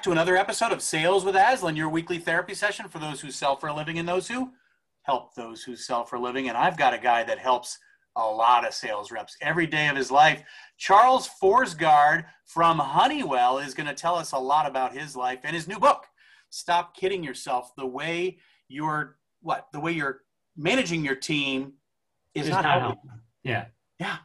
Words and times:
back 0.00 0.04
to 0.04 0.12
another 0.12 0.38
episode 0.38 0.72
of 0.72 0.80
Sales 0.80 1.26
with 1.26 1.36
Aslan, 1.36 1.76
your 1.76 1.90
weekly 1.90 2.16
therapy 2.16 2.54
session 2.54 2.88
for 2.88 2.98
those 2.98 3.20
who 3.20 3.30
sell 3.30 3.54
for 3.54 3.66
a 3.66 3.74
living 3.74 3.98
and 3.98 4.08
those 4.08 4.26
who 4.26 4.50
help 5.02 5.34
those 5.34 5.62
who 5.62 5.76
sell 5.76 6.06
for 6.06 6.16
a 6.16 6.18
living. 6.18 6.48
And 6.48 6.56
I've 6.56 6.78
got 6.78 6.94
a 6.94 6.98
guy 6.98 7.22
that 7.24 7.38
helps 7.38 7.78
a 8.16 8.24
lot 8.24 8.66
of 8.66 8.72
sales 8.72 9.10
reps 9.10 9.36
every 9.42 9.66
day 9.66 9.88
of 9.88 9.96
his 9.96 10.10
life. 10.10 10.42
Charles 10.78 11.28
Forsgaard 11.42 12.24
from 12.46 12.78
Honeywell 12.78 13.58
is 13.58 13.74
going 13.74 13.88
to 13.88 13.94
tell 13.94 14.14
us 14.14 14.32
a 14.32 14.38
lot 14.38 14.66
about 14.66 14.96
his 14.96 15.14
life 15.16 15.40
and 15.44 15.54
his 15.54 15.68
new 15.68 15.78
book, 15.78 16.06
Stop 16.48 16.96
Kidding 16.96 17.22
Yourself. 17.22 17.72
The 17.76 17.84
way 17.84 18.38
you're 18.68 19.18
what? 19.42 19.66
The 19.70 19.80
way 19.80 19.92
you're 19.92 20.22
managing 20.56 21.04
your 21.04 21.16
team 21.16 21.74
is 22.34 22.48
not, 22.48 22.64
not 22.64 22.80
helping. 22.80 23.10
Yeah. 23.44 23.66
Yeah. 23.98 24.16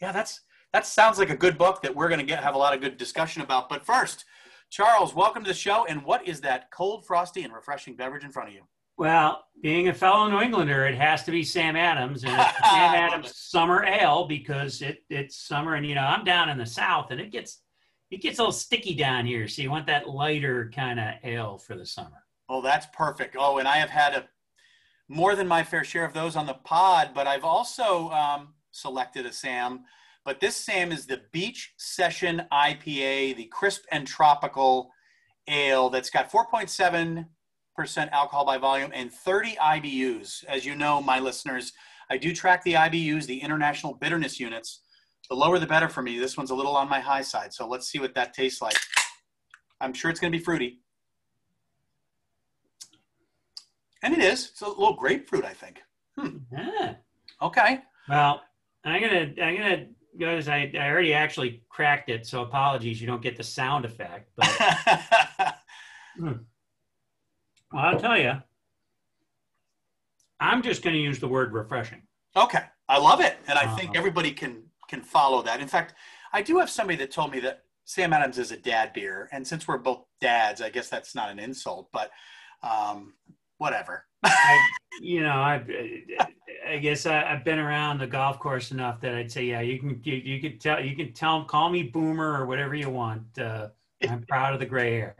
Yeah, 0.00 0.12
that's 0.12 0.42
that 0.72 0.86
sounds 0.86 1.18
like 1.18 1.30
a 1.30 1.36
good 1.36 1.58
book 1.58 1.82
that 1.82 1.96
we're 1.96 2.08
going 2.08 2.20
to 2.20 2.26
get 2.26 2.44
have 2.44 2.54
a 2.54 2.58
lot 2.58 2.72
of 2.72 2.80
good 2.80 2.96
discussion 2.98 3.42
about. 3.42 3.68
But 3.68 3.84
first, 3.84 4.26
Charles, 4.74 5.14
welcome 5.14 5.44
to 5.44 5.50
the 5.50 5.54
show. 5.54 5.86
And 5.86 6.02
what 6.04 6.26
is 6.26 6.40
that 6.40 6.68
cold, 6.72 7.06
frosty, 7.06 7.44
and 7.44 7.54
refreshing 7.54 7.94
beverage 7.94 8.24
in 8.24 8.32
front 8.32 8.48
of 8.48 8.56
you? 8.56 8.62
Well, 8.98 9.44
being 9.62 9.86
a 9.86 9.94
fellow 9.94 10.28
New 10.28 10.40
Englander, 10.40 10.84
it 10.84 10.96
has 10.96 11.22
to 11.26 11.30
be 11.30 11.44
Sam 11.44 11.76
Adams 11.76 12.24
and 12.24 12.32
Sam 12.32 12.42
Adams 12.64 13.36
Summer 13.36 13.84
Ale 13.84 14.26
because 14.26 14.82
it 14.82 15.04
it's 15.08 15.36
summer, 15.36 15.76
and 15.76 15.86
you 15.86 15.94
know 15.94 16.00
I'm 16.00 16.24
down 16.24 16.48
in 16.48 16.58
the 16.58 16.66
South, 16.66 17.12
and 17.12 17.20
it 17.20 17.30
gets 17.30 17.60
it 18.10 18.20
gets 18.20 18.40
a 18.40 18.42
little 18.42 18.50
sticky 18.50 18.96
down 18.96 19.26
here, 19.26 19.46
so 19.46 19.62
you 19.62 19.70
want 19.70 19.86
that 19.86 20.08
lighter 20.08 20.72
kind 20.74 20.98
of 20.98 21.14
ale 21.22 21.56
for 21.56 21.76
the 21.76 21.86
summer. 21.86 22.24
Oh, 22.48 22.60
that's 22.60 22.86
perfect. 22.92 23.36
Oh, 23.38 23.58
and 23.58 23.68
I 23.68 23.76
have 23.76 23.90
had 23.90 24.14
a 24.14 24.28
more 25.08 25.36
than 25.36 25.46
my 25.46 25.62
fair 25.62 25.84
share 25.84 26.04
of 26.04 26.14
those 26.14 26.34
on 26.34 26.46
the 26.46 26.54
pod, 26.54 27.10
but 27.14 27.28
I've 27.28 27.44
also 27.44 28.08
um, 28.08 28.54
selected 28.72 29.24
a 29.24 29.32
Sam 29.32 29.84
but 30.24 30.40
this, 30.40 30.56
Sam, 30.56 30.90
is 30.90 31.06
the 31.06 31.20
Beach 31.32 31.74
Session 31.76 32.42
IPA, 32.52 33.36
the 33.36 33.44
crisp 33.52 33.84
and 33.92 34.06
tropical 34.06 34.90
ale 35.48 35.90
that's 35.90 36.08
got 36.08 36.30
4.7% 36.32 37.26
alcohol 38.10 38.46
by 38.46 38.56
volume 38.56 38.90
and 38.94 39.12
30 39.12 39.56
IBUs. 39.56 40.44
As 40.46 40.64
you 40.64 40.74
know, 40.74 41.02
my 41.02 41.18
listeners, 41.20 41.72
I 42.10 42.16
do 42.16 42.34
track 42.34 42.64
the 42.64 42.72
IBUs, 42.72 43.26
the 43.26 43.42
international 43.42 43.94
bitterness 43.94 44.40
units. 44.40 44.80
The 45.28 45.36
lower 45.36 45.58
the 45.58 45.66
better 45.66 45.88
for 45.88 46.02
me. 46.02 46.18
This 46.18 46.36
one's 46.36 46.50
a 46.50 46.54
little 46.54 46.76
on 46.76 46.88
my 46.88 47.00
high 47.00 47.22
side. 47.22 47.52
So 47.52 47.66
let's 47.66 47.86
see 47.86 47.98
what 47.98 48.14
that 48.14 48.34
tastes 48.34 48.60
like. 48.60 48.76
I'm 49.80 49.94
sure 49.94 50.10
it's 50.10 50.20
going 50.20 50.32
to 50.32 50.38
be 50.38 50.44
fruity. 50.44 50.80
And 54.02 54.12
it 54.12 54.20
is. 54.20 54.50
It's 54.50 54.60
a 54.60 54.68
little 54.68 54.94
grapefruit, 54.94 55.46
I 55.46 55.54
think. 55.54 55.82
Hmm. 56.18 56.38
Yeah. 56.52 56.94
Okay. 57.40 57.80
Well, 58.08 58.42
I'm 58.84 59.00
gonna 59.00 59.32
I'm 59.42 59.56
gonna 59.56 59.86
Guys, 60.18 60.48
I, 60.48 60.70
I 60.74 60.88
already 60.88 61.12
actually 61.12 61.62
cracked 61.68 62.08
it, 62.08 62.26
so 62.26 62.42
apologies. 62.42 63.00
You 63.00 63.06
don't 63.06 63.22
get 63.22 63.36
the 63.36 63.42
sound 63.42 63.84
effect. 63.84 64.30
But 64.36 64.46
hmm. 66.16 66.32
well, 67.72 67.84
I'll 67.84 67.98
tell 67.98 68.18
you, 68.18 68.34
I'm 70.38 70.62
just 70.62 70.82
going 70.82 70.94
to 70.94 71.00
use 71.00 71.18
the 71.18 71.28
word 71.28 71.52
refreshing. 71.52 72.02
Okay, 72.36 72.62
I 72.88 72.98
love 72.98 73.20
it, 73.20 73.36
and 73.48 73.58
I 73.58 73.64
uh, 73.64 73.76
think 73.76 73.96
everybody 73.96 74.30
can 74.30 74.62
can 74.88 75.00
follow 75.00 75.42
that. 75.42 75.60
In 75.60 75.68
fact, 75.68 75.94
I 76.32 76.42
do 76.42 76.58
have 76.58 76.70
somebody 76.70 76.98
that 76.98 77.10
told 77.10 77.32
me 77.32 77.40
that 77.40 77.62
Sam 77.84 78.12
Adams 78.12 78.38
is 78.38 78.52
a 78.52 78.56
dad 78.56 78.92
beer, 78.92 79.28
and 79.32 79.46
since 79.46 79.66
we're 79.66 79.78
both 79.78 80.04
dads, 80.20 80.60
I 80.60 80.70
guess 80.70 80.88
that's 80.88 81.14
not 81.14 81.30
an 81.30 81.38
insult, 81.38 81.88
but 81.92 82.10
um, 82.62 83.14
whatever. 83.58 84.04
I, 84.24 84.66
you 85.00 85.22
know, 85.22 85.30
I, 85.30 85.62
I 86.68 86.78
guess 86.78 87.06
I, 87.06 87.24
have 87.24 87.44
been 87.44 87.58
around 87.58 87.98
the 87.98 88.06
golf 88.06 88.38
course 88.38 88.70
enough 88.70 89.00
that 89.00 89.14
I'd 89.14 89.30
say, 89.30 89.44
yeah, 89.44 89.60
you 89.60 89.78
can, 89.78 90.00
you, 90.02 90.14
you 90.14 90.40
can 90.40 90.58
tell, 90.58 90.82
you 90.82 90.96
can 90.96 91.12
tell, 91.12 91.44
call 91.44 91.70
me 91.70 91.82
boomer 91.82 92.40
or 92.40 92.46
whatever 92.46 92.74
you 92.74 92.90
want. 92.90 93.38
Uh, 93.38 93.68
I'm 94.08 94.24
proud 94.28 94.54
of 94.54 94.60
the 94.60 94.66
gray 94.66 94.94
hair. 94.94 95.16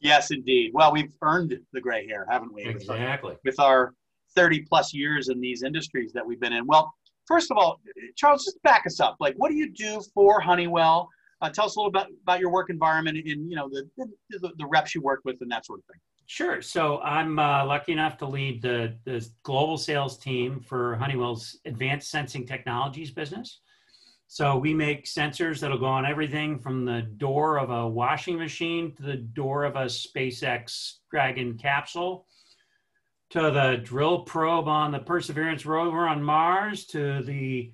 Yes, 0.00 0.30
indeed. 0.30 0.70
Well, 0.72 0.92
we've 0.92 1.12
earned 1.22 1.58
the 1.72 1.80
gray 1.80 2.06
hair, 2.06 2.26
haven't 2.30 2.54
we? 2.54 2.64
Exactly. 2.64 3.36
With 3.44 3.60
our, 3.60 3.94
30 4.34 4.62
plus 4.62 4.94
years 4.94 5.28
in 5.28 5.40
these 5.40 5.62
industries 5.62 6.12
that 6.12 6.26
we've 6.26 6.40
been 6.40 6.52
in. 6.52 6.66
Well, 6.66 6.92
first 7.26 7.50
of 7.50 7.56
all, 7.56 7.80
Charles, 8.16 8.44
just 8.44 8.62
back 8.62 8.86
us 8.86 9.00
up. 9.00 9.16
Like, 9.20 9.34
what 9.36 9.50
do 9.50 9.56
you 9.56 9.70
do 9.72 10.00
for 10.14 10.40
Honeywell? 10.40 11.08
Uh, 11.42 11.50
tell 11.50 11.66
us 11.66 11.76
a 11.76 11.78
little 11.78 11.92
bit 11.92 12.06
about 12.22 12.40
your 12.40 12.50
work 12.50 12.70
environment 12.70 13.16
and, 13.16 13.50
you 13.50 13.56
know, 13.56 13.68
the, 13.68 13.88
the, 14.30 14.52
the 14.58 14.66
reps 14.66 14.94
you 14.94 15.00
work 15.00 15.20
with 15.24 15.36
and 15.40 15.50
that 15.50 15.64
sort 15.64 15.80
of 15.80 15.84
thing. 15.86 16.00
Sure. 16.30 16.62
So 16.62 17.00
I'm 17.00 17.40
uh, 17.40 17.66
lucky 17.66 17.90
enough 17.90 18.16
to 18.18 18.24
lead 18.24 18.62
the, 18.62 18.96
the 19.02 19.28
global 19.42 19.76
sales 19.76 20.16
team 20.16 20.60
for 20.60 20.94
Honeywell's 20.94 21.58
advanced 21.64 22.08
sensing 22.08 22.46
technologies 22.46 23.10
business. 23.10 23.58
So 24.28 24.56
we 24.56 24.72
make 24.72 25.06
sensors 25.06 25.58
that'll 25.58 25.80
go 25.80 25.86
on 25.86 26.06
everything 26.06 26.60
from 26.60 26.84
the 26.84 27.02
door 27.02 27.58
of 27.58 27.70
a 27.70 27.88
washing 27.88 28.38
machine 28.38 28.94
to 28.94 29.02
the 29.02 29.16
door 29.16 29.64
of 29.64 29.74
a 29.74 29.86
SpaceX 29.86 30.98
Dragon 31.10 31.58
capsule 31.58 32.26
to 33.30 33.50
the 33.50 33.80
drill 33.82 34.20
probe 34.20 34.68
on 34.68 34.92
the 34.92 35.00
Perseverance 35.00 35.66
rover 35.66 36.06
on 36.06 36.22
Mars 36.22 36.84
to 36.86 37.24
the 37.24 37.72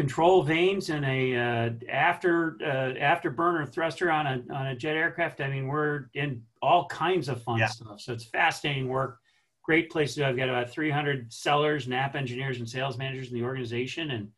control 0.00 0.42
vanes 0.42 0.88
in 0.88 1.04
a 1.04 1.36
uh, 1.36 1.70
after 1.90 2.56
uh, 2.62 2.98
afterburner 2.98 3.68
thruster 3.68 4.10
on 4.10 4.26
a 4.26 4.42
on 4.50 4.68
a 4.68 4.74
jet 4.74 4.96
aircraft. 4.96 5.42
I 5.42 5.50
mean, 5.50 5.66
we're 5.66 6.06
in 6.14 6.42
all 6.62 6.86
kinds 6.86 7.28
of 7.28 7.42
fun 7.42 7.58
yeah. 7.58 7.66
stuff. 7.66 8.00
So 8.00 8.14
it's 8.14 8.24
fascinating 8.24 8.88
work. 8.88 9.18
Great 9.62 9.90
place 9.90 10.14
to 10.14 10.20
do. 10.20 10.26
I've 10.26 10.38
got 10.38 10.48
about 10.48 10.70
300 10.70 11.30
sellers, 11.30 11.86
NAP 11.86 12.16
engineers, 12.16 12.56
and 12.56 12.66
sales 12.66 12.96
managers 12.96 13.28
in 13.28 13.34
the 13.34 13.44
organization, 13.44 14.12
and 14.12 14.28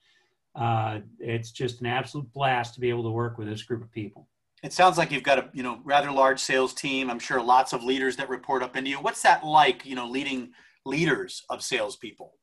uh, 0.56 0.98
it's 1.20 1.52
just 1.52 1.80
an 1.80 1.86
absolute 1.86 2.30
blast 2.32 2.74
to 2.74 2.80
be 2.80 2.90
able 2.90 3.04
to 3.04 3.10
work 3.10 3.38
with 3.38 3.46
this 3.46 3.62
group 3.62 3.84
of 3.84 3.92
people. 3.92 4.28
It 4.64 4.72
sounds 4.72 4.98
like 4.98 5.12
you've 5.12 5.22
got 5.22 5.38
a 5.38 5.48
you 5.52 5.62
know 5.62 5.78
rather 5.84 6.10
large 6.10 6.40
sales 6.40 6.74
team. 6.74 7.08
I'm 7.08 7.20
sure 7.20 7.40
lots 7.40 7.72
of 7.72 7.84
leaders 7.84 8.16
that 8.16 8.28
report 8.28 8.64
up 8.64 8.76
into 8.76 8.90
you. 8.90 8.96
What's 8.96 9.22
that 9.22 9.46
like? 9.46 9.86
You 9.86 9.94
know, 9.94 10.08
leading 10.08 10.50
leaders 10.84 11.44
of 11.50 11.62
salespeople. 11.62 12.34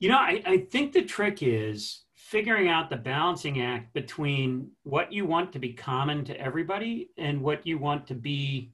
You 0.00 0.08
know, 0.08 0.18
I, 0.18 0.42
I 0.44 0.58
think 0.58 0.92
the 0.92 1.02
trick 1.02 1.42
is 1.42 2.04
figuring 2.14 2.68
out 2.68 2.90
the 2.90 2.96
balancing 2.96 3.60
act 3.60 3.92
between 3.92 4.70
what 4.82 5.12
you 5.12 5.26
want 5.26 5.52
to 5.52 5.58
be 5.58 5.72
common 5.72 6.24
to 6.24 6.40
everybody 6.40 7.10
and 7.18 7.42
what 7.42 7.66
you 7.66 7.78
want 7.78 8.06
to 8.06 8.14
be 8.14 8.72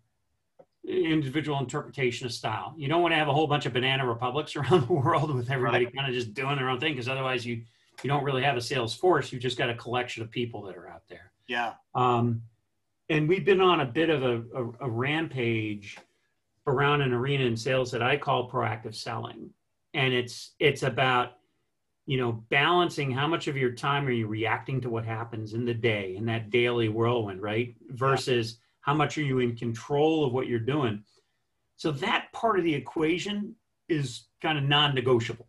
individual 0.87 1.59
interpretation 1.59 2.27
of 2.27 2.33
style. 2.33 2.75
You 2.77 2.89
don't 2.89 3.03
want 3.03 3.13
to 3.13 3.17
have 3.17 3.29
a 3.29 3.33
whole 3.33 3.47
bunch 3.47 3.67
of 3.67 3.73
banana 3.73 4.07
republics 4.07 4.55
around 4.57 4.87
the 4.87 4.93
world 4.93 5.35
with 5.35 5.51
everybody 5.51 5.87
kind 5.87 6.09
of 6.09 6.15
just 6.15 6.33
doing 6.33 6.57
their 6.57 6.69
own 6.69 6.79
thing 6.79 6.93
because 6.93 7.09
otherwise 7.09 7.45
you 7.45 7.63
you 8.03 8.09
don't 8.09 8.25
really 8.25 8.43
have 8.43 8.59
a 8.59 8.61
sales 8.61 8.95
force. 8.95 9.33
You've 9.33 9.43
just 9.43 9.57
got 9.57 9.71
a 9.71 9.75
collection 9.75 10.23
of 10.23 10.31
people 10.31 10.63
that 10.65 10.77
are 10.77 10.87
out 10.87 11.09
there. 11.09 11.33
Yeah. 11.49 11.73
Um, 11.95 12.43
and 13.09 13.27
we've 13.27 13.45
been 13.45 13.63
on 13.63 13.81
a 13.81 13.87
bit 13.87 14.11
of 14.11 14.23
a, 14.23 14.43
a, 14.55 14.71
a 14.81 14.91
rampage 14.91 15.97
around 16.67 17.01
an 17.01 17.15
arena 17.15 17.45
in 17.45 17.57
sales 17.57 17.91
that 17.93 18.03
I 18.03 18.19
call 18.19 18.51
proactive 18.51 18.95
selling 18.95 19.51
and 19.97 20.13
it's 20.13 20.55
it's 20.61 20.85
about 20.85 21.39
you 22.05 22.19
know 22.19 22.31
balancing 22.51 23.11
how 23.11 23.27
much 23.27 23.49
of 23.49 23.57
your 23.57 23.73
time 23.73 24.07
are 24.07 24.13
you 24.13 24.29
reacting 24.29 24.81
to 24.83 24.91
what 24.91 25.05
happens 25.05 25.55
in 25.55 25.65
the 25.65 25.75
day 25.75 26.15
in 26.15 26.27
that 26.27 26.51
daily 26.51 26.89
whirlwind 26.89 27.43
right? 27.43 27.75
Versus 27.89 28.59
how 28.83 28.95
much 28.95 29.19
are 29.19 29.23
you 29.23 29.41
in 29.41 29.57
control 29.57 30.25
of 30.25 30.33
what 30.33 30.47
you're 30.47 30.61
doing. 30.61 31.03
So 31.77 31.91
that 31.91 32.27
part 32.33 32.59
of 32.59 32.65
the 32.65 32.75
equation 32.75 33.57
is 33.89 34.27
kind 34.41 34.57
of 34.57 34.65
non-negotiable. 34.65 35.49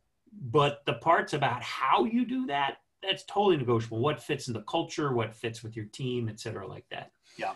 But 0.50 0.84
the 0.86 0.94
parts 0.94 1.34
about 1.34 1.62
how 1.62 2.06
you 2.06 2.26
do 2.26 2.48
that 2.48 2.78
that's 3.04 3.24
totally 3.26 3.58
negotiable. 3.58 4.00
What 4.00 4.24
fits 4.24 4.48
in 4.48 4.54
the 4.54 4.62
culture 4.62 5.14
what 5.14 5.36
fits 5.36 5.62
with 5.62 5.76
your 5.76 5.86
team 5.86 6.30
et 6.30 6.40
cetera 6.40 6.66
like 6.66 6.86
that. 6.90 7.12
Yeah 7.38 7.54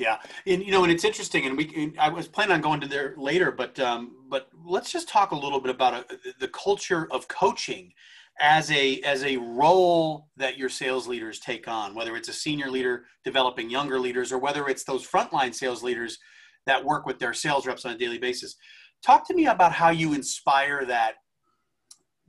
yeah, 0.00 0.16
and 0.46 0.64
you 0.64 0.72
know, 0.72 0.82
and 0.82 0.90
it's 0.90 1.04
interesting, 1.04 1.44
and 1.44 1.58
we. 1.58 1.70
And 1.76 2.00
I 2.00 2.08
was 2.08 2.26
planning 2.26 2.54
on 2.54 2.62
going 2.62 2.80
to 2.80 2.88
there 2.88 3.14
later, 3.18 3.52
but 3.52 3.78
um, 3.78 4.12
but 4.30 4.48
let's 4.64 4.90
just 4.90 5.10
talk 5.10 5.32
a 5.32 5.36
little 5.36 5.60
bit 5.60 5.70
about 5.70 5.92
uh, 5.92 6.16
the 6.38 6.48
culture 6.48 7.06
of 7.12 7.28
coaching 7.28 7.92
as 8.40 8.70
a 8.70 9.00
as 9.02 9.22
a 9.24 9.36
role 9.36 10.28
that 10.38 10.56
your 10.56 10.70
sales 10.70 11.06
leaders 11.06 11.38
take 11.38 11.68
on, 11.68 11.94
whether 11.94 12.16
it's 12.16 12.30
a 12.30 12.32
senior 12.32 12.70
leader 12.70 13.04
developing 13.24 13.68
younger 13.68 14.00
leaders, 14.00 14.32
or 14.32 14.38
whether 14.38 14.68
it's 14.68 14.84
those 14.84 15.06
frontline 15.06 15.54
sales 15.54 15.82
leaders 15.82 16.18
that 16.64 16.82
work 16.82 17.04
with 17.04 17.18
their 17.18 17.34
sales 17.34 17.66
reps 17.66 17.84
on 17.84 17.92
a 17.92 17.98
daily 17.98 18.18
basis. 18.18 18.56
Talk 19.04 19.28
to 19.28 19.34
me 19.34 19.48
about 19.48 19.72
how 19.72 19.90
you 19.90 20.14
inspire 20.14 20.86
that 20.86 21.16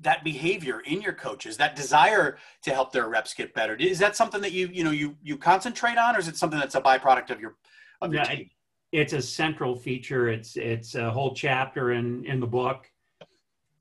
that 0.01 0.23
behavior 0.23 0.81
in 0.81 1.01
your 1.01 1.13
coaches, 1.13 1.57
that 1.57 1.75
desire 1.75 2.37
to 2.63 2.71
help 2.71 2.91
their 2.91 3.07
reps 3.07 3.33
get 3.33 3.53
better? 3.53 3.75
Is 3.75 3.99
that 3.99 4.15
something 4.15 4.41
that 4.41 4.51
you 4.51 4.67
you 4.73 4.83
know 4.83 4.91
you 4.91 5.15
you 5.21 5.37
concentrate 5.37 5.97
on, 5.97 6.15
or 6.15 6.19
is 6.19 6.27
it 6.27 6.35
something 6.35 6.59
that's 6.59 6.75
a 6.75 6.81
byproduct 6.81 7.29
of 7.29 7.39
your 7.39 7.55
of 8.01 8.13
your 8.13 8.23
yeah, 8.23 8.35
team? 8.35 8.49
It's 8.91 9.13
a 9.13 9.21
central 9.21 9.75
feature. 9.75 10.29
It's 10.29 10.57
it's 10.57 10.95
a 10.95 11.09
whole 11.11 11.33
chapter 11.33 11.91
in 11.91 12.25
in 12.25 12.39
the 12.39 12.47
book, 12.47 12.89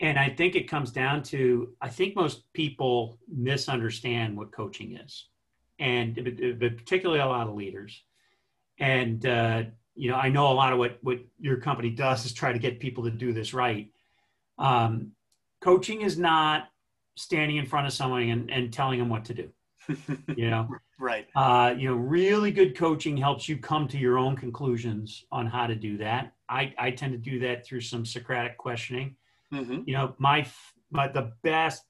and 0.00 0.18
I 0.18 0.28
think 0.28 0.54
it 0.54 0.68
comes 0.68 0.92
down 0.92 1.22
to 1.24 1.74
I 1.80 1.88
think 1.88 2.16
most 2.16 2.52
people 2.52 3.18
misunderstand 3.28 4.36
what 4.36 4.52
coaching 4.52 4.96
is, 4.96 5.26
and 5.78 6.14
but 6.60 6.76
particularly 6.76 7.20
a 7.20 7.26
lot 7.26 7.48
of 7.48 7.54
leaders, 7.54 8.02
and 8.78 9.24
uh, 9.26 9.62
you 9.94 10.10
know 10.10 10.16
I 10.16 10.28
know 10.28 10.52
a 10.52 10.54
lot 10.54 10.72
of 10.72 10.78
what 10.78 10.98
what 11.02 11.18
your 11.40 11.56
company 11.56 11.90
does 11.90 12.24
is 12.24 12.32
try 12.32 12.52
to 12.52 12.58
get 12.58 12.80
people 12.80 13.04
to 13.04 13.10
do 13.10 13.32
this 13.32 13.52
right. 13.52 13.90
Um, 14.58 15.12
coaching 15.60 16.02
is 16.02 16.18
not 16.18 16.68
standing 17.16 17.56
in 17.56 17.66
front 17.66 17.86
of 17.86 17.92
someone 17.92 18.22
and, 18.22 18.50
and 18.50 18.72
telling 18.72 18.98
them 18.98 19.08
what 19.08 19.24
to 19.26 19.34
do. 19.34 19.50
You 19.88 19.96
know, 20.50 20.68
right. 20.98 21.26
Uh, 21.34 21.74
you 21.76 21.88
know, 21.88 21.94
really 21.94 22.50
good 22.50 22.76
coaching 22.76 23.16
helps 23.16 23.48
you 23.48 23.56
come 23.56 23.88
to 23.88 23.98
your 23.98 24.18
own 24.18 24.36
conclusions 24.36 25.24
on 25.32 25.46
how 25.46 25.66
to 25.66 25.74
do 25.74 25.98
that. 25.98 26.32
I, 26.48 26.74
I 26.78 26.90
tend 26.90 27.12
to 27.12 27.18
do 27.18 27.38
that 27.40 27.64
through 27.64 27.80
some 27.80 28.04
Socratic 28.04 28.56
questioning. 28.58 29.16
Mm-hmm. 29.52 29.82
You 29.86 29.94
know, 29.94 30.14
my, 30.18 30.46
my 30.90 31.08
the 31.08 31.32
best 31.42 31.84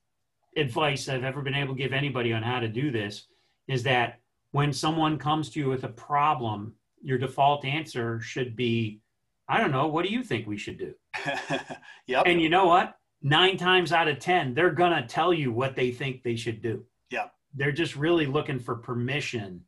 advice 0.56 1.08
I've 1.08 1.24
ever 1.24 1.42
been 1.42 1.54
able 1.54 1.74
to 1.74 1.78
give 1.78 1.92
anybody 1.92 2.32
on 2.32 2.42
how 2.42 2.60
to 2.60 2.68
do 2.68 2.90
this 2.90 3.26
is 3.68 3.82
that 3.84 4.20
when 4.52 4.72
someone 4.72 5.18
comes 5.18 5.50
to 5.50 5.60
you 5.60 5.68
with 5.68 5.84
a 5.84 5.88
problem, 5.88 6.74
your 7.02 7.18
default 7.18 7.64
answer 7.64 8.20
should 8.20 8.56
be, 8.56 9.00
I 9.48 9.58
don't 9.58 9.70
know, 9.70 9.86
what 9.86 10.04
do 10.04 10.12
you 10.12 10.22
think 10.22 10.46
we 10.46 10.56
should 10.56 10.78
do? 10.78 10.94
yep. 12.06 12.24
And 12.26 12.40
you 12.40 12.48
know 12.48 12.66
what? 12.66 12.96
Nine 13.22 13.56
times 13.56 13.92
out 13.92 14.08
of 14.08 14.18
10, 14.18 14.54
they're 14.54 14.70
going 14.70 14.92
to 14.92 15.06
tell 15.06 15.32
you 15.32 15.52
what 15.52 15.76
they 15.76 15.90
think 15.90 16.22
they 16.22 16.36
should 16.36 16.62
do. 16.62 16.84
Yeah. 17.10 17.28
They're 17.54 17.72
just 17.72 17.96
really 17.96 18.26
looking 18.26 18.58
for 18.58 18.76
permission. 18.76 19.64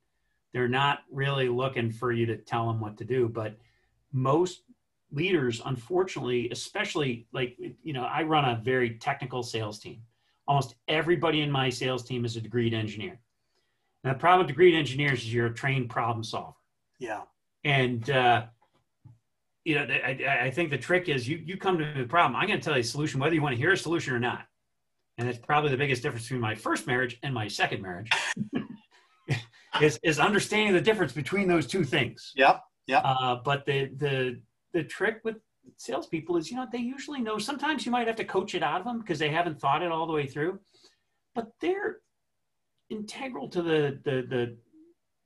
They're 0.53 0.69
not 0.69 1.01
really 1.11 1.49
looking 1.49 1.91
for 1.91 2.13
you 2.13 2.27
to 2.27 2.37
tell 2.37 2.67
them 2.67 2.81
what 2.81 2.99
to 2.99 3.05
do. 3.05 3.29
But 3.29 3.57
most 4.13 4.63
leaders, 5.11 5.61
unfortunately, 5.65 6.51
especially 6.51 7.27
like, 7.33 7.57
you 7.83 7.93
know, 7.93 8.05
I 8.05 8.23
run 8.23 8.45
a 8.45 8.61
very 8.63 8.91
technical 8.91 9.43
sales 9.43 9.79
team. 9.79 10.03
Almost 10.47 10.75
everybody 10.89 11.41
in 11.41 11.51
my 11.51 11.71
sales 11.71 12.03
team 12.03 12.25
is 12.25 12.37
a 12.37 12.41
degreed 12.41 12.75
engineer. 12.75 13.19
And 14.05 14.15
the 14.15 14.19
problem 14.19 14.47
with 14.47 14.57
degreed 14.57 14.75
engineers 14.77 15.21
is 15.21 15.33
you're 15.33 15.47
a 15.47 15.55
trained 15.55 15.91
problem 15.91 16.25
solver. 16.25 16.57
Yeah. 16.99 17.23
And, 17.65 18.09
uh, 18.11 18.45
you 19.65 19.77
know, 19.77 19.83
I, 19.83 20.41
I 20.43 20.51
think 20.51 20.71
the 20.71 20.79
trick 20.79 21.09
is 21.09 21.29
you, 21.29 21.37
you 21.45 21.57
come 21.57 21.79
to 21.79 21.93
the 21.97 22.05
problem. 22.05 22.35
I'm 22.35 22.49
going 22.49 22.59
to 22.59 22.65
tell 22.65 22.75
you 22.75 22.81
a 22.81 22.85
solution, 22.85 23.21
whether 23.21 23.35
you 23.35 23.43
want 23.43 23.55
to 23.55 23.61
hear 23.61 23.73
a 23.73 23.77
solution 23.77 24.15
or 24.15 24.19
not. 24.19 24.47
And 25.19 25.29
it's 25.29 25.39
probably 25.39 25.71
the 25.71 25.77
biggest 25.77 26.03
difference 26.03 26.25
between 26.25 26.41
my 26.41 26.55
first 26.55 26.87
marriage 26.87 27.19
and 27.23 27.35
my 27.35 27.49
second 27.49 27.83
marriage 27.83 28.11
is, 29.81 29.99
is 30.03 30.19
understanding 30.19 30.73
the 30.75 30.81
difference 30.81 31.13
between 31.13 31.49
those 31.49 31.67
two 31.67 31.85
things. 31.85 32.33
Yeah. 32.35 32.59
Yeah. 32.87 32.99
Uh, 32.99 33.37
but 33.45 33.65
the, 33.67 33.91
the, 33.97 34.41
the 34.73 34.85
trick 34.85 35.21
with 35.23 35.37
salespeople 35.77 36.37
is, 36.37 36.51
you 36.51 36.57
know, 36.57 36.67
they 36.71 36.79
usually 36.79 37.21
know, 37.21 37.39
sometimes 37.39 37.85
you 37.85 37.93
might 37.93 38.07
have 38.07 38.17
to 38.17 38.25
coach 38.25 38.55
it 38.55 38.63
out 38.63 38.81
of 38.81 38.87
them 38.87 39.01
because 39.01 39.19
they 39.19 39.29
haven't 39.29 39.61
thought 39.61 39.83
it 39.83 39.93
all 39.93 40.07
the 40.07 40.13
way 40.13 40.27
through, 40.27 40.59
but 41.35 41.49
they're 41.61 41.99
integral 42.91 43.49
to 43.49 43.63
the, 43.63 44.01
the, 44.05 44.27
the, 44.29 44.57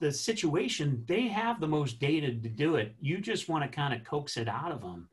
the 0.00 0.12
situation, 0.12 1.02
they 1.06 1.28
have 1.28 1.60
the 1.60 1.68
most 1.68 1.98
data 1.98 2.28
to 2.28 2.48
do 2.48 2.76
it. 2.76 2.94
You 3.00 3.18
just 3.18 3.48
want 3.48 3.64
to 3.64 3.74
kind 3.74 3.94
of 3.94 4.04
coax 4.04 4.36
it 4.36 4.48
out 4.48 4.72
of 4.72 4.82
them. 4.82 5.08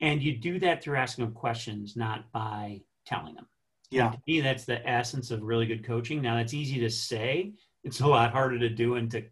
And 0.00 0.22
you 0.22 0.36
do 0.36 0.58
that 0.60 0.82
through 0.82 0.96
asking 0.96 1.24
them 1.24 1.34
questions, 1.34 1.96
not 1.96 2.30
by 2.32 2.82
telling 3.06 3.34
them. 3.34 3.46
Yeah. 3.90 4.06
And 4.06 4.14
to 4.14 4.20
me, 4.26 4.40
that's 4.40 4.64
the 4.64 4.86
essence 4.88 5.30
of 5.30 5.42
really 5.42 5.66
good 5.66 5.84
coaching. 5.84 6.20
Now, 6.20 6.36
that's 6.36 6.54
easy 6.54 6.80
to 6.80 6.90
say. 6.90 7.54
It's 7.84 8.00
a 8.00 8.06
lot 8.06 8.32
harder 8.32 8.58
to 8.58 8.68
do 8.68 8.96
and 8.96 9.10
to, 9.12 9.22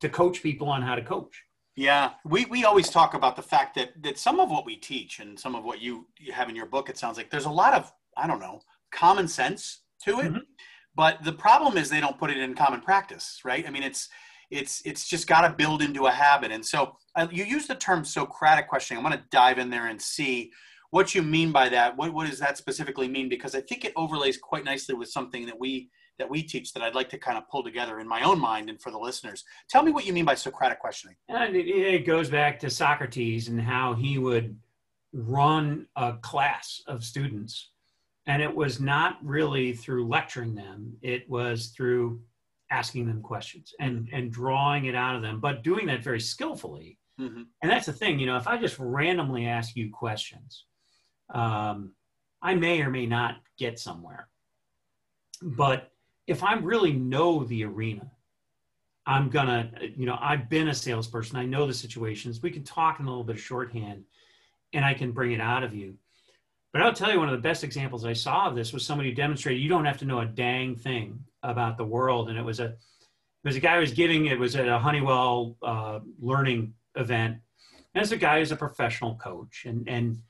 to 0.00 0.08
coach 0.08 0.42
people 0.42 0.68
on 0.68 0.82
how 0.82 0.94
to 0.94 1.02
coach. 1.02 1.42
Yeah, 1.76 2.10
we, 2.24 2.44
we 2.46 2.64
always 2.64 2.90
talk 2.90 3.14
about 3.14 3.36
the 3.36 3.42
fact 3.42 3.74
that 3.76 3.90
that 4.02 4.18
some 4.18 4.40
of 4.40 4.50
what 4.50 4.66
we 4.66 4.76
teach 4.76 5.20
and 5.20 5.38
some 5.38 5.54
of 5.54 5.64
what 5.64 5.80
you, 5.80 6.08
you 6.18 6.32
have 6.32 6.48
in 6.48 6.56
your 6.56 6.66
book, 6.66 6.90
it 6.90 6.98
sounds 6.98 7.16
like 7.16 7.30
there's 7.30 7.46
a 7.46 7.50
lot 7.50 7.74
of 7.74 7.90
I 8.16 8.26
don't 8.26 8.40
know 8.40 8.60
common 8.92 9.28
sense 9.28 9.82
to 10.04 10.18
it, 10.18 10.32
mm-hmm. 10.32 10.38
but 10.94 11.22
the 11.24 11.32
problem 11.32 11.78
is 11.78 11.88
they 11.88 12.00
don't 12.00 12.18
put 12.18 12.30
it 12.30 12.36
in 12.36 12.54
common 12.54 12.80
practice, 12.80 13.40
right? 13.44 13.66
I 13.66 13.70
mean, 13.70 13.84
it's 13.84 14.08
it's 14.50 14.82
it's 14.84 15.08
just 15.08 15.26
got 15.26 15.42
to 15.42 15.54
build 15.54 15.80
into 15.80 16.06
a 16.06 16.10
habit. 16.10 16.50
And 16.50 16.64
so 16.64 16.96
uh, 17.14 17.28
you 17.30 17.44
use 17.44 17.66
the 17.66 17.76
term 17.76 18.04
Socratic 18.04 18.68
questioning. 18.68 19.02
I'm 19.02 19.08
going 19.08 19.18
to 19.18 19.28
dive 19.30 19.58
in 19.58 19.70
there 19.70 19.86
and 19.86 20.00
see 20.00 20.50
what 20.90 21.14
you 21.14 21.22
mean 21.22 21.52
by 21.52 21.68
that. 21.68 21.96
What 21.96 22.12
what 22.12 22.28
does 22.28 22.38
that 22.40 22.58
specifically 22.58 23.08
mean? 23.08 23.28
Because 23.28 23.54
I 23.54 23.60
think 23.60 23.84
it 23.84 23.92
overlays 23.96 24.36
quite 24.36 24.64
nicely 24.64 24.94
with 24.94 25.10
something 25.10 25.46
that 25.46 25.58
we 25.58 25.90
that 26.18 26.28
we 26.28 26.42
teach 26.42 26.72
that 26.74 26.82
I'd 26.82 26.94
like 26.94 27.08
to 27.10 27.18
kind 27.18 27.38
of 27.38 27.48
pull 27.48 27.64
together 27.64 27.98
in 27.98 28.06
my 28.06 28.22
own 28.22 28.38
mind 28.38 28.68
and 28.68 28.80
for 28.80 28.90
the 28.90 28.98
listeners. 28.98 29.44
Tell 29.68 29.82
me 29.82 29.90
what 29.90 30.04
you 30.04 30.12
mean 30.12 30.26
by 30.26 30.34
Socratic 30.34 30.78
questioning. 30.78 31.16
And 31.28 31.56
it, 31.56 32.06
goes 32.06 32.28
back 32.28 32.58
to 32.60 32.68
Socrates 32.68 33.48
and 33.48 33.60
how 33.60 33.94
he 33.94 34.18
would 34.18 34.56
run 35.14 35.86
a 35.96 36.14
class 36.20 36.82
of 36.86 37.04
students. 37.04 37.70
And 38.26 38.42
it 38.42 38.54
was 38.54 38.80
not 38.80 39.16
really 39.22 39.72
through 39.72 40.08
lecturing 40.08 40.54
them, 40.54 40.92
it 41.00 41.28
was 41.28 41.68
through 41.68 42.20
asking 42.70 43.06
them 43.06 43.20
questions 43.20 43.74
and 43.80 44.08
and 44.12 44.32
drawing 44.32 44.84
it 44.84 44.94
out 44.94 45.16
of 45.16 45.22
them 45.22 45.40
but 45.40 45.64
doing 45.64 45.86
that 45.86 46.02
very 46.02 46.20
skillfully 46.20 46.96
mm-hmm. 47.20 47.42
and 47.62 47.70
that's 47.70 47.86
the 47.86 47.92
thing 47.92 48.18
you 48.18 48.26
know 48.26 48.36
if 48.36 48.46
i 48.46 48.56
just 48.56 48.78
randomly 48.78 49.46
ask 49.46 49.74
you 49.74 49.90
questions 49.92 50.66
um, 51.34 51.92
i 52.42 52.54
may 52.54 52.80
or 52.80 52.90
may 52.90 53.06
not 53.06 53.36
get 53.58 53.78
somewhere 53.78 54.28
but 55.42 55.90
if 56.26 56.42
i 56.42 56.54
really 56.54 56.92
know 56.92 57.44
the 57.44 57.64
arena 57.64 58.10
i'm 59.06 59.28
gonna 59.28 59.70
you 59.96 60.06
know 60.06 60.18
i've 60.20 60.48
been 60.48 60.68
a 60.68 60.74
salesperson 60.74 61.36
i 61.36 61.44
know 61.44 61.66
the 61.66 61.74
situations 61.74 62.42
we 62.42 62.50
can 62.50 62.64
talk 62.64 63.00
in 63.00 63.06
a 63.06 63.08
little 63.08 63.24
bit 63.24 63.36
of 63.36 63.42
shorthand 63.42 64.04
and 64.72 64.84
i 64.84 64.94
can 64.94 65.12
bring 65.12 65.32
it 65.32 65.40
out 65.40 65.62
of 65.62 65.74
you 65.74 65.96
but 66.72 66.82
I'll 66.82 66.92
tell 66.92 67.10
you, 67.10 67.18
one 67.18 67.28
of 67.28 67.32
the 67.32 67.48
best 67.48 67.64
examples 67.64 68.04
I 68.04 68.12
saw 68.12 68.46
of 68.46 68.54
this 68.54 68.72
was 68.72 68.86
somebody 68.86 69.10
who 69.10 69.14
demonstrated 69.14 69.60
you 69.60 69.68
don't 69.68 69.84
have 69.84 69.98
to 69.98 70.04
know 70.04 70.20
a 70.20 70.26
dang 70.26 70.76
thing 70.76 71.18
about 71.42 71.76
the 71.76 71.84
world. 71.84 72.28
And 72.28 72.38
it 72.38 72.44
was 72.44 72.60
a, 72.60 72.66
it 72.66 72.76
was 73.44 73.56
a 73.56 73.60
guy 73.60 73.74
who 73.74 73.80
was 73.80 73.92
giving, 73.92 74.26
it 74.26 74.38
was 74.38 74.54
at 74.54 74.68
a 74.68 74.78
Honeywell 74.78 75.56
uh, 75.62 76.00
learning 76.20 76.74
event. 76.94 77.38
And 77.94 78.02
it's 78.02 78.12
a 78.12 78.16
guy 78.16 78.38
who's 78.38 78.52
a 78.52 78.56
professional 78.56 79.16
coach. 79.16 79.64
And, 79.66 79.88
and 79.88 80.20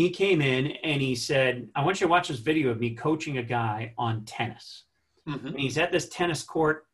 he 0.00 0.10
came 0.10 0.40
in 0.40 0.68
and 0.82 1.02
he 1.02 1.14
said, 1.14 1.68
I 1.74 1.84
want 1.84 2.00
you 2.00 2.06
to 2.06 2.10
watch 2.10 2.28
this 2.28 2.38
video 2.38 2.70
of 2.70 2.80
me 2.80 2.94
coaching 2.94 3.38
a 3.38 3.42
guy 3.42 3.92
on 3.98 4.24
tennis. 4.24 4.84
Mm-hmm. 5.28 5.48
And 5.48 5.60
he's 5.60 5.76
at 5.76 5.92
this 5.92 6.08
tennis 6.08 6.42
court 6.42 6.86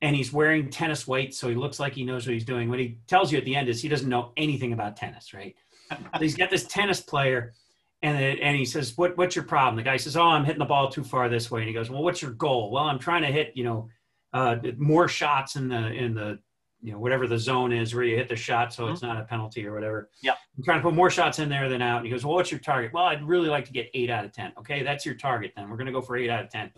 and 0.00 0.14
he's 0.14 0.32
wearing 0.32 0.70
tennis 0.70 1.06
weights. 1.06 1.38
So 1.38 1.48
he 1.48 1.54
looks 1.54 1.80
like 1.80 1.92
he 1.92 2.04
knows 2.04 2.26
what 2.26 2.34
he's 2.34 2.44
doing. 2.44 2.70
What 2.70 2.78
he 2.78 2.98
tells 3.08 3.32
you 3.32 3.38
at 3.38 3.44
the 3.44 3.56
end 3.56 3.68
is 3.68 3.82
he 3.82 3.88
doesn't 3.88 4.08
know 4.08 4.32
anything 4.36 4.72
about 4.72 4.96
tennis, 4.96 5.34
right? 5.34 5.56
he's 6.20 6.36
got 6.36 6.50
this 6.50 6.64
tennis 6.64 7.00
player 7.00 7.54
and 8.02 8.18
it, 8.18 8.40
and 8.40 8.56
he 8.56 8.64
says, 8.64 8.96
"What 8.96 9.16
what's 9.16 9.36
your 9.36 9.44
problem?" 9.44 9.76
The 9.76 9.82
guy 9.82 9.96
says, 9.96 10.16
"Oh, 10.16 10.24
I'm 10.24 10.44
hitting 10.44 10.58
the 10.58 10.64
ball 10.64 10.90
too 10.90 11.04
far 11.04 11.28
this 11.28 11.50
way." 11.50 11.60
And 11.60 11.68
he 11.68 11.74
goes, 11.74 11.88
"Well, 11.88 12.02
what's 12.02 12.20
your 12.20 12.32
goal?" 12.32 12.72
Well, 12.72 12.84
I'm 12.84 12.98
trying 12.98 13.22
to 13.22 13.28
hit 13.28 13.52
you 13.54 13.62
know 13.62 13.88
uh, 14.32 14.56
more 14.76 15.06
shots 15.06 15.54
in 15.54 15.68
the 15.68 15.86
in 15.92 16.14
the 16.14 16.40
you 16.82 16.92
know 16.92 16.98
whatever 16.98 17.26
the 17.26 17.38
zone 17.38 17.72
is 17.72 17.94
where 17.94 18.04
you 18.04 18.16
hit 18.16 18.28
the 18.28 18.36
shot, 18.36 18.74
so 18.74 18.84
mm-hmm. 18.84 18.92
it's 18.92 19.02
not 19.02 19.20
a 19.20 19.24
penalty 19.24 19.64
or 19.66 19.72
whatever. 19.72 20.10
Yeah, 20.20 20.34
I'm 20.56 20.64
trying 20.64 20.78
to 20.78 20.82
put 20.82 20.94
more 20.94 21.10
shots 21.10 21.38
in 21.38 21.48
there 21.48 21.68
than 21.68 21.80
out. 21.80 21.98
And 21.98 22.06
he 22.06 22.10
goes, 22.10 22.24
"Well, 22.24 22.34
what's 22.34 22.50
your 22.50 22.60
target?" 22.60 22.92
Well, 22.92 23.04
I'd 23.04 23.22
really 23.22 23.48
like 23.48 23.64
to 23.66 23.72
get 23.72 23.88
eight 23.94 24.10
out 24.10 24.24
of 24.24 24.32
ten. 24.32 24.52
Okay, 24.58 24.82
that's 24.82 25.06
your 25.06 25.14
target. 25.14 25.52
Then 25.54 25.70
we're 25.70 25.76
going 25.76 25.86
to 25.86 25.92
go 25.92 26.00
for 26.00 26.16
eight 26.16 26.28
out 26.28 26.44
of 26.44 26.50
ten. 26.50 26.72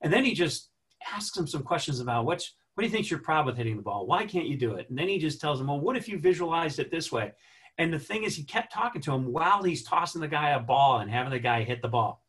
And 0.00 0.12
then 0.12 0.24
he 0.24 0.34
just 0.34 0.70
asks 1.14 1.36
him 1.36 1.46
some 1.46 1.62
questions 1.62 2.00
about 2.00 2.24
what's 2.24 2.54
what 2.74 2.82
do 2.82 2.86
you 2.86 2.92
think's 2.92 3.10
your 3.10 3.20
problem 3.20 3.46
with 3.46 3.58
hitting 3.58 3.76
the 3.76 3.82
ball? 3.82 4.06
Why 4.06 4.24
can't 4.24 4.46
you 4.46 4.56
do 4.56 4.74
it? 4.74 4.88
And 4.88 4.98
then 4.98 5.08
he 5.08 5.18
just 5.18 5.40
tells 5.40 5.60
him, 5.60 5.66
"Well, 5.66 5.80
what 5.80 5.96
if 5.96 6.08
you 6.08 6.18
visualized 6.18 6.78
it 6.78 6.90
this 6.90 7.12
way?" 7.12 7.32
And 7.76 7.92
the 7.92 7.98
thing 7.98 8.24
is, 8.24 8.36
he 8.36 8.44
kept 8.44 8.72
talking 8.72 9.02
to 9.02 9.12
him 9.12 9.32
while 9.32 9.62
he's 9.62 9.82
tossing 9.82 10.20
the 10.20 10.28
guy 10.28 10.50
a 10.50 10.60
ball 10.60 10.98
and 10.98 11.10
having 11.10 11.32
the 11.32 11.38
guy 11.38 11.62
hit 11.62 11.82
the 11.82 11.88
ball. 11.88 12.24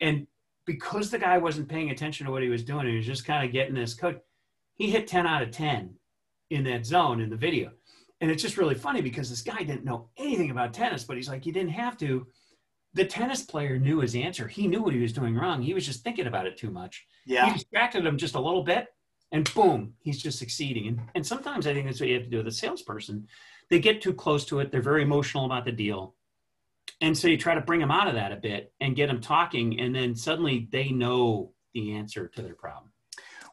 And 0.00 0.26
because 0.66 1.10
the 1.10 1.18
guy 1.18 1.38
wasn't 1.38 1.68
paying 1.68 1.90
attention 1.90 2.26
to 2.26 2.32
what 2.32 2.42
he 2.42 2.50
was 2.50 2.62
doing, 2.62 2.86
he 2.86 2.96
was 2.96 3.06
just 3.06 3.24
kind 3.24 3.46
of 3.46 3.52
getting 3.52 3.74
this 3.74 3.94
coach. 3.94 4.18
He 4.74 4.90
hit 4.90 5.06
10 5.06 5.26
out 5.26 5.42
of 5.42 5.50
10 5.50 5.94
in 6.50 6.64
that 6.64 6.86
zone 6.86 7.20
in 7.20 7.30
the 7.30 7.36
video. 7.36 7.72
And 8.20 8.30
it's 8.30 8.42
just 8.42 8.56
really 8.56 8.74
funny 8.74 9.00
because 9.00 9.30
this 9.30 9.42
guy 9.42 9.58
didn't 9.58 9.84
know 9.84 10.08
anything 10.16 10.50
about 10.50 10.72
tennis, 10.72 11.04
but 11.04 11.16
he's 11.16 11.28
like, 11.28 11.46
you 11.46 11.52
didn't 11.52 11.70
have 11.70 11.96
to. 11.98 12.26
The 12.94 13.04
tennis 13.04 13.42
player 13.42 13.78
knew 13.78 14.00
his 14.00 14.16
answer. 14.16 14.48
He 14.48 14.66
knew 14.66 14.82
what 14.82 14.94
he 14.94 15.00
was 15.00 15.12
doing 15.12 15.36
wrong. 15.36 15.62
He 15.62 15.74
was 15.74 15.86
just 15.86 16.02
thinking 16.02 16.26
about 16.26 16.46
it 16.46 16.56
too 16.56 16.70
much. 16.70 17.06
Yeah. 17.26 17.46
He 17.46 17.52
distracted 17.52 18.04
him 18.04 18.16
just 18.16 18.34
a 18.34 18.40
little 18.40 18.64
bit, 18.64 18.88
and 19.30 19.52
boom, 19.54 19.92
he's 20.00 20.20
just 20.20 20.38
succeeding. 20.38 20.88
And, 20.88 21.00
and 21.14 21.26
sometimes 21.26 21.66
I 21.66 21.74
think 21.74 21.86
that's 21.86 22.00
what 22.00 22.08
you 22.08 22.14
have 22.14 22.24
to 22.24 22.30
do 22.30 22.38
with 22.38 22.48
a 22.48 22.52
salesperson 22.52 23.28
they 23.68 23.78
get 23.78 24.02
too 24.02 24.14
close 24.14 24.44
to 24.46 24.60
it. 24.60 24.70
They're 24.70 24.82
very 24.82 25.02
emotional 25.02 25.44
about 25.44 25.64
the 25.64 25.72
deal. 25.72 26.14
And 27.00 27.16
so 27.16 27.28
you 27.28 27.36
try 27.36 27.54
to 27.54 27.60
bring 27.60 27.80
them 27.80 27.90
out 27.90 28.08
of 28.08 28.14
that 28.14 28.32
a 28.32 28.36
bit 28.36 28.72
and 28.80 28.96
get 28.96 29.06
them 29.08 29.20
talking, 29.20 29.78
and 29.78 29.94
then 29.94 30.16
suddenly 30.16 30.68
they 30.72 30.90
know 30.90 31.52
the 31.74 31.92
answer 31.92 32.28
to 32.28 32.42
their 32.42 32.54
problem. 32.54 32.90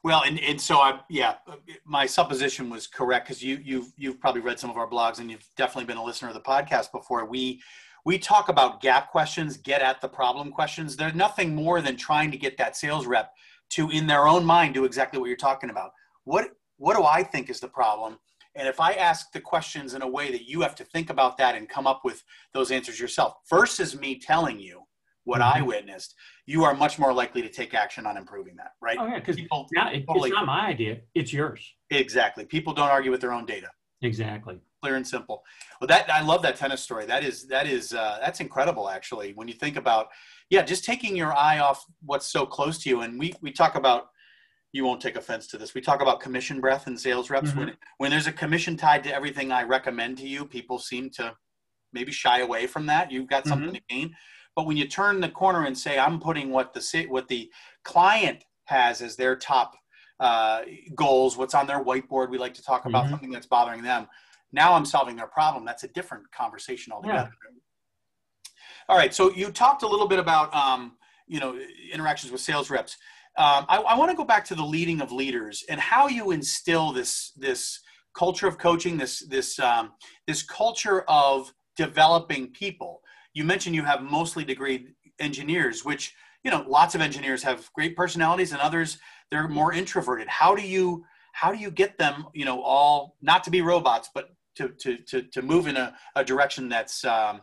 Well, 0.05 0.21
and, 0.23 0.39
and 0.39 0.61
so 0.61 0.77
I 0.77 0.99
yeah, 1.09 1.37
my 1.83 2.05
supposition 2.05 2.69
was 2.69 2.85
correct 2.85 3.25
because 3.27 3.41
you 3.41 3.59
you've 3.63 3.91
you've 3.97 4.19
probably 4.19 4.41
read 4.41 4.59
some 4.59 4.69
of 4.69 4.77
our 4.77 4.87
blogs 4.87 5.17
and 5.17 5.31
you've 5.31 5.49
definitely 5.57 5.85
been 5.85 5.97
a 5.97 6.03
listener 6.03 6.27
of 6.27 6.35
the 6.35 6.41
podcast 6.41 6.91
before. 6.91 7.25
We 7.25 7.59
we 8.05 8.19
talk 8.19 8.49
about 8.49 8.81
gap 8.81 9.09
questions, 9.09 9.57
get 9.57 9.81
at 9.81 10.01
the 10.01 10.07
problem 10.07 10.51
questions. 10.51 10.95
They're 10.95 11.11
nothing 11.11 11.55
more 11.55 11.81
than 11.81 11.97
trying 11.97 12.29
to 12.29 12.37
get 12.37 12.55
that 12.59 12.77
sales 12.77 13.07
rep 13.07 13.33
to, 13.71 13.89
in 13.89 14.05
their 14.05 14.27
own 14.27 14.45
mind, 14.45 14.75
do 14.75 14.85
exactly 14.85 15.19
what 15.19 15.25
you're 15.25 15.37
talking 15.37 15.71
about. 15.71 15.89
What 16.23 16.49
what 16.77 16.95
do 16.95 17.03
I 17.03 17.23
think 17.23 17.49
is 17.49 17.59
the 17.59 17.67
problem? 17.67 18.19
And 18.53 18.67
if 18.67 18.79
I 18.79 18.93
ask 18.93 19.31
the 19.31 19.41
questions 19.41 19.95
in 19.95 20.03
a 20.03 20.07
way 20.07 20.31
that 20.31 20.47
you 20.47 20.61
have 20.61 20.75
to 20.75 20.83
think 20.83 21.09
about 21.09 21.35
that 21.39 21.55
and 21.55 21.67
come 21.67 21.87
up 21.87 22.01
with 22.05 22.23
those 22.53 22.69
answers 22.69 22.99
yourself, 22.99 23.37
versus 23.49 23.99
me 23.99 24.19
telling 24.19 24.59
you 24.59 24.83
what 25.25 25.41
mm-hmm. 25.41 25.57
I 25.57 25.61
witnessed, 25.61 26.15
you 26.45 26.63
are 26.63 26.73
much 26.73 26.97
more 26.97 27.13
likely 27.13 27.41
to 27.41 27.49
take 27.49 27.73
action 27.73 28.05
on 28.05 28.15
improving 28.15 28.55
that, 28.55 28.71
right? 28.81 28.97
Oh, 28.99 29.07
yeah, 29.07 29.19
because 29.19 29.37
it, 29.37 29.47
totally, 29.51 30.29
it's 30.29 30.35
not 30.35 30.45
my 30.45 30.67
idea, 30.67 30.99
it's 31.13 31.33
yours. 31.33 31.73
Exactly. 31.89 32.45
People 32.45 32.73
don't 32.73 32.89
argue 32.89 33.11
with 33.11 33.21
their 33.21 33.33
own 33.33 33.45
data. 33.45 33.67
Exactly. 34.01 34.59
Clear 34.81 34.95
and 34.95 35.07
simple. 35.07 35.43
Well, 35.81 35.87
that 35.87 36.09
I 36.11 36.21
love 36.21 36.41
that 36.43 36.55
tennis 36.55 36.81
story. 36.81 37.05
That 37.05 37.23
is 37.23 37.47
that 37.47 37.65
is 37.65 37.93
uh, 37.93 38.19
that's 38.21 38.39
incredible, 38.39 38.89
actually. 38.89 39.33
When 39.33 39.47
you 39.47 39.55
think 39.55 39.77
about, 39.77 40.09
yeah, 40.49 40.61
just 40.61 40.85
taking 40.85 41.15
your 41.15 41.33
eye 41.33 41.59
off 41.59 41.83
what's 42.03 42.27
so 42.27 42.45
close 42.45 42.77
to 42.83 42.89
you, 42.89 43.01
and 43.01 43.17
we 43.17 43.33
we 43.41 43.51
talk 43.51 43.75
about 43.75 44.09
you 44.73 44.85
won't 44.85 45.01
take 45.01 45.15
offense 45.15 45.47
to 45.47 45.57
this. 45.57 45.73
We 45.73 45.81
talk 45.81 46.01
about 46.01 46.19
commission 46.19 46.59
breath 46.59 46.85
and 46.85 46.99
sales 46.99 47.29
reps. 47.29 47.51
Mhm. 47.51 47.57
When 47.57 47.77
when 47.97 48.11
there's 48.11 48.27
a 48.27 48.31
commission 48.31 48.77
tied 48.77 49.03
to 49.05 49.15
everything 49.15 49.51
I 49.51 49.63
recommend 49.63 50.17
to 50.19 50.27
you, 50.27 50.45
people 50.45 50.77
seem 50.77 51.09
to 51.11 51.33
maybe 51.93 52.11
shy 52.11 52.41
away 52.41 52.67
from 52.67 52.85
that. 52.87 53.11
You've 53.11 53.27
got 53.27 53.47
something 53.47 53.73
to 53.73 53.81
gain. 53.89 54.15
But 54.55 54.65
when 54.65 54.77
you 54.77 54.87
turn 54.87 55.19
the 55.19 55.29
corner 55.29 55.65
and 55.65 55.77
say, 55.77 55.99
I'm 55.99 56.19
putting 56.19 56.49
what 56.49 56.73
the 56.73 57.05
what 57.09 57.27
the 57.27 57.51
client 57.83 58.43
has 58.65 59.01
as 59.01 59.15
their 59.15 59.35
top 59.35 59.75
uh, 60.19 60.61
goals, 60.95 61.37
what's 61.37 61.53
on 61.53 61.67
their 61.67 61.83
whiteboard, 61.83 62.29
we 62.29 62.37
like 62.37 62.53
to 62.53 62.63
talk 62.63 62.85
about 62.85 63.05
Mhm. 63.05 63.09
something 63.11 63.29
that's 63.31 63.45
bothering 63.45 63.83
them. 63.83 64.07
Now 64.53 64.73
I'm 64.73 64.85
solving 64.85 65.17
their 65.17 65.27
problem. 65.27 65.65
That's 65.65 65.83
a 65.83 65.89
different 65.89 66.31
conversation 66.31 66.93
altogether. 66.93 67.33
All 68.87 68.97
right. 68.97 69.13
So 69.13 69.31
you 69.31 69.51
talked 69.51 69.83
a 69.83 69.87
little 69.87 70.07
bit 70.07 70.19
about 70.19 70.53
um, 70.55 70.97
you 71.27 71.39
know 71.41 71.59
interactions 71.91 72.31
with 72.31 72.39
sales 72.41 72.69
reps. 72.69 72.97
Um, 73.37 73.65
I, 73.67 73.77
I 73.79 73.97
want 73.97 74.11
to 74.11 74.15
go 74.15 74.23
back 74.23 74.45
to 74.45 74.55
the 74.55 74.63
leading 74.63 75.01
of 75.01 75.11
leaders 75.11 75.65
and 75.67 75.81
how 75.81 76.07
you 76.07 76.31
instill 76.31 76.93
this 76.93 77.31
this 77.35 77.81
culture 78.13 78.47
of 78.47 78.57
coaching, 78.57 78.95
this 78.95 79.19
this 79.27 79.59
um, 79.59 79.91
this 80.27 80.43
culture 80.43 81.01
of 81.09 81.53
developing 81.75 82.51
people. 82.51 83.01
You 83.35 83.43
mentioned 83.43 83.75
you 83.75 83.83
have 83.83 84.01
mostly 84.01 84.43
degree 84.43 84.87
engineers, 85.19 85.85
which 85.85 86.15
you 86.43 86.49
know 86.49 86.65
lots 86.67 86.95
of 86.95 87.01
engineers 87.01 87.43
have 87.43 87.71
great 87.73 87.95
personalities, 87.95 88.51
and 88.51 88.61
others 88.61 88.97
they're 89.29 89.47
more 89.47 89.71
introverted. 89.73 90.27
How 90.27 90.55
do 90.55 90.63
you 90.63 91.05
how 91.33 91.51
do 91.51 91.59
you 91.59 91.69
get 91.69 91.99
them 91.99 92.25
you 92.33 92.45
know 92.45 92.63
all 92.63 93.17
not 93.21 93.43
to 93.43 93.51
be 93.51 93.61
robots, 93.61 94.09
but 94.15 94.29
to 94.55 94.69
to 94.69 94.97
to, 94.97 95.21
to 95.21 95.41
move 95.41 95.67
in 95.67 95.77
a, 95.77 95.93
a 96.15 96.23
direction 96.23 96.69
that's 96.69 97.05
um, 97.05 97.41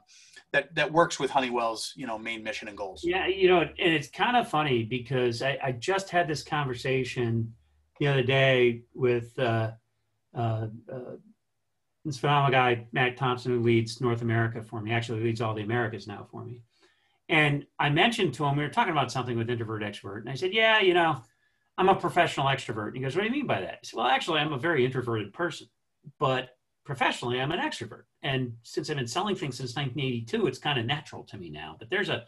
that 0.52 0.74
that 0.74 0.90
works 0.90 1.20
with 1.20 1.30
Honeywell's 1.30 1.92
you 1.94 2.06
know 2.06 2.18
main 2.18 2.42
mission 2.42 2.68
and 2.68 2.76
goals? 2.76 3.02
Yeah, 3.04 3.26
you 3.26 3.48
know, 3.48 3.60
and 3.60 3.72
it's 3.78 4.08
kind 4.08 4.36
of 4.36 4.48
funny 4.48 4.84
because 4.84 5.42
I, 5.42 5.58
I 5.62 5.72
just 5.72 6.08
had 6.08 6.26
this 6.26 6.42
conversation 6.42 7.52
the 8.00 8.08
other 8.08 8.22
day 8.22 8.82
with 8.94 9.38
uh, 9.38 9.72
uh, 10.34 10.66
uh, 10.90 11.16
this 12.04 12.18
phenomenal 12.18 12.50
guy, 12.50 12.86
Matt 12.92 13.16
Thompson, 13.16 13.52
who 13.52 13.60
leads 13.60 14.00
North 14.00 14.22
America 14.22 14.62
for 14.62 14.80
me. 14.80 14.92
Actually, 14.92 15.22
leads 15.22 15.40
all 15.40 15.54
the 15.54 15.62
Americas 15.62 16.06
now 16.06 16.26
for 16.30 16.44
me. 16.44 16.62
And 17.28 17.66
I 17.78 17.90
mentioned 17.90 18.34
to 18.34 18.44
him, 18.44 18.56
we 18.56 18.64
were 18.64 18.68
talking 18.68 18.92
about 18.92 19.12
something 19.12 19.38
with 19.38 19.48
introvert 19.48 19.82
extrovert, 19.82 20.20
and 20.20 20.30
I 20.30 20.34
said, 20.34 20.52
"Yeah, 20.52 20.80
you 20.80 20.94
know, 20.94 21.22
I'm 21.78 21.88
a 21.88 21.94
professional 21.94 22.46
extrovert." 22.46 22.88
And 22.88 22.96
he 22.96 23.02
goes, 23.02 23.14
"What 23.14 23.22
do 23.22 23.28
you 23.28 23.32
mean 23.32 23.46
by 23.46 23.60
that?" 23.60 23.74
I 23.74 23.78
said, 23.82 23.96
"Well, 23.96 24.06
actually, 24.06 24.40
I'm 24.40 24.52
a 24.52 24.58
very 24.58 24.84
introverted 24.84 25.32
person, 25.32 25.68
but 26.18 26.58
professionally, 26.84 27.40
I'm 27.40 27.52
an 27.52 27.60
extrovert. 27.60 28.04
And 28.22 28.58
since 28.62 28.90
I've 28.90 28.96
been 28.96 29.06
selling 29.06 29.36
things 29.36 29.56
since 29.56 29.76
1982, 29.76 30.46
it's 30.46 30.58
kind 30.58 30.78
of 30.78 30.86
natural 30.86 31.24
to 31.24 31.38
me 31.38 31.50
now. 31.50 31.76
But 31.78 31.90
there's 31.90 32.08
a 32.08 32.26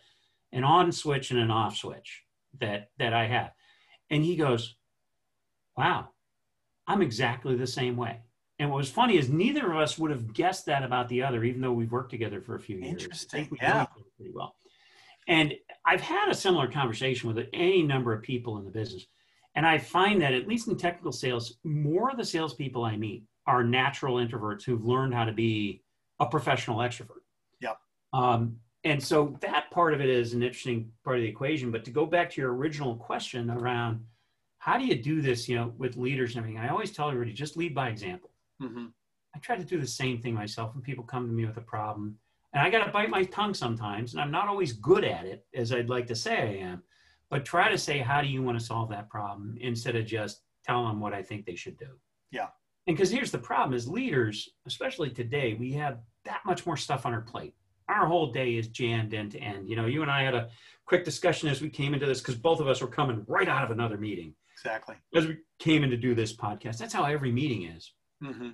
an 0.52 0.64
on 0.64 0.92
switch 0.92 1.32
and 1.32 1.40
an 1.40 1.50
off 1.50 1.76
switch 1.76 2.24
that 2.60 2.90
that 2.98 3.12
I 3.12 3.26
have." 3.26 3.52
And 4.10 4.24
he 4.24 4.36
goes, 4.36 4.76
"Wow, 5.76 6.14
I'm 6.86 7.02
exactly 7.02 7.56
the 7.56 7.66
same 7.66 7.96
way." 7.96 8.23
And 8.58 8.70
what 8.70 8.76
was 8.76 8.90
funny 8.90 9.16
is 9.16 9.28
neither 9.28 9.72
of 9.72 9.78
us 9.78 9.98
would 9.98 10.10
have 10.10 10.32
guessed 10.32 10.66
that 10.66 10.84
about 10.84 11.08
the 11.08 11.22
other, 11.22 11.42
even 11.42 11.60
though 11.60 11.72
we've 11.72 11.90
worked 11.90 12.10
together 12.10 12.40
for 12.40 12.54
a 12.54 12.60
few 12.60 12.76
years. 12.76 13.02
Interesting, 13.02 13.48
we 13.50 13.58
yeah. 13.60 13.68
know 13.68 13.82
each 13.82 13.88
other 13.96 14.04
pretty 14.16 14.32
well. 14.32 14.54
And 15.26 15.54
I've 15.84 16.00
had 16.00 16.28
a 16.28 16.34
similar 16.34 16.70
conversation 16.70 17.32
with 17.32 17.46
any 17.52 17.82
number 17.82 18.12
of 18.12 18.22
people 18.22 18.58
in 18.58 18.64
the 18.64 18.70
business. 18.70 19.06
And 19.56 19.66
I 19.66 19.78
find 19.78 20.20
that, 20.22 20.34
at 20.34 20.46
least 20.46 20.68
in 20.68 20.76
technical 20.76 21.12
sales, 21.12 21.58
more 21.64 22.10
of 22.10 22.16
the 22.16 22.24
salespeople 22.24 22.84
I 22.84 22.96
meet 22.96 23.24
are 23.46 23.64
natural 23.64 24.16
introverts 24.16 24.64
who've 24.64 24.84
learned 24.84 25.14
how 25.14 25.24
to 25.24 25.32
be 25.32 25.82
a 26.20 26.26
professional 26.26 26.78
extrovert. 26.78 27.22
Yep. 27.60 27.78
Um, 28.12 28.56
and 28.84 29.02
so 29.02 29.36
that 29.40 29.70
part 29.70 29.94
of 29.94 30.00
it 30.00 30.08
is 30.08 30.34
an 30.34 30.42
interesting 30.42 30.90
part 31.04 31.16
of 31.16 31.22
the 31.22 31.28
equation. 31.28 31.70
But 31.70 31.84
to 31.86 31.90
go 31.90 32.04
back 32.04 32.30
to 32.30 32.40
your 32.40 32.54
original 32.54 32.96
question 32.96 33.50
around 33.50 34.04
how 34.58 34.78
do 34.78 34.84
you 34.84 34.94
do 34.94 35.22
this, 35.22 35.48
you 35.48 35.56
know, 35.56 35.72
with 35.78 35.96
leaders 35.96 36.34
and 36.36 36.38
everything, 36.38 36.58
I 36.58 36.68
always 36.68 36.90
tell 36.90 37.08
everybody 37.08 37.32
just 37.32 37.56
lead 37.56 37.74
by 37.74 37.88
example. 37.88 38.30
Hmm 38.68 38.86
I 39.34 39.40
try 39.40 39.56
to 39.56 39.64
do 39.64 39.80
the 39.80 39.86
same 39.86 40.20
thing 40.20 40.32
myself 40.34 40.74
when 40.74 40.82
people 40.82 41.02
come 41.02 41.26
to 41.26 41.32
me 41.32 41.44
with 41.44 41.56
a 41.56 41.60
problem. 41.60 42.16
And 42.52 42.62
I 42.62 42.70
got 42.70 42.84
to 42.84 42.92
bite 42.92 43.10
my 43.10 43.24
tongue 43.24 43.52
sometimes, 43.52 44.12
and 44.12 44.22
I'm 44.22 44.30
not 44.30 44.46
always 44.46 44.72
good 44.74 45.02
at 45.02 45.26
it 45.26 45.44
as 45.54 45.72
I'd 45.72 45.88
like 45.88 46.06
to 46.06 46.14
say 46.14 46.36
I 46.36 46.64
am. 46.64 46.84
But 47.30 47.44
try 47.44 47.68
to 47.68 47.76
say, 47.76 47.98
how 47.98 48.20
do 48.20 48.28
you 48.28 48.44
want 48.44 48.56
to 48.56 48.64
solve 48.64 48.90
that 48.90 49.10
problem 49.10 49.56
instead 49.60 49.96
of 49.96 50.06
just 50.06 50.42
telling 50.64 50.88
them 50.88 51.00
what 51.00 51.12
I 51.12 51.22
think 51.22 51.44
they 51.44 51.54
should 51.54 51.78
do. 51.78 51.88
Yeah. 52.30 52.48
And 52.86 52.96
because 52.96 53.10
here's 53.10 53.30
the 53.30 53.38
problem: 53.38 53.74
as 53.74 53.88
leaders, 53.88 54.48
especially 54.66 55.10
today, 55.10 55.54
we 55.54 55.72
have 55.72 55.98
that 56.24 56.40
much 56.44 56.66
more 56.66 56.76
stuff 56.76 57.06
on 57.06 57.14
our 57.14 57.20
plate. 57.20 57.54
Our 57.88 58.06
whole 58.06 58.32
day 58.32 58.56
is 58.56 58.68
jammed 58.68 59.14
end 59.14 59.32
to 59.32 59.38
end. 59.38 59.68
You 59.68 59.76
know, 59.76 59.86
you 59.86 60.02
and 60.02 60.10
I 60.10 60.22
had 60.22 60.34
a 60.34 60.48
quick 60.86 61.04
discussion 61.04 61.48
as 61.48 61.60
we 61.60 61.68
came 61.68 61.92
into 61.94 62.06
this 62.06 62.20
because 62.20 62.34
both 62.34 62.60
of 62.60 62.68
us 62.68 62.80
were 62.80 62.88
coming 62.88 63.24
right 63.26 63.48
out 63.48 63.64
of 63.64 63.70
another 63.70 63.98
meeting 63.98 64.34
Exactly. 64.54 64.96
as 65.14 65.26
we 65.26 65.38
came 65.58 65.84
in 65.84 65.90
to 65.90 65.96
do 65.96 66.14
this 66.14 66.34
podcast. 66.34 66.78
That's 66.78 66.94
how 66.94 67.04
every 67.04 67.30
meeting 67.30 67.64
is. 67.64 67.92
Hmm 68.24 68.50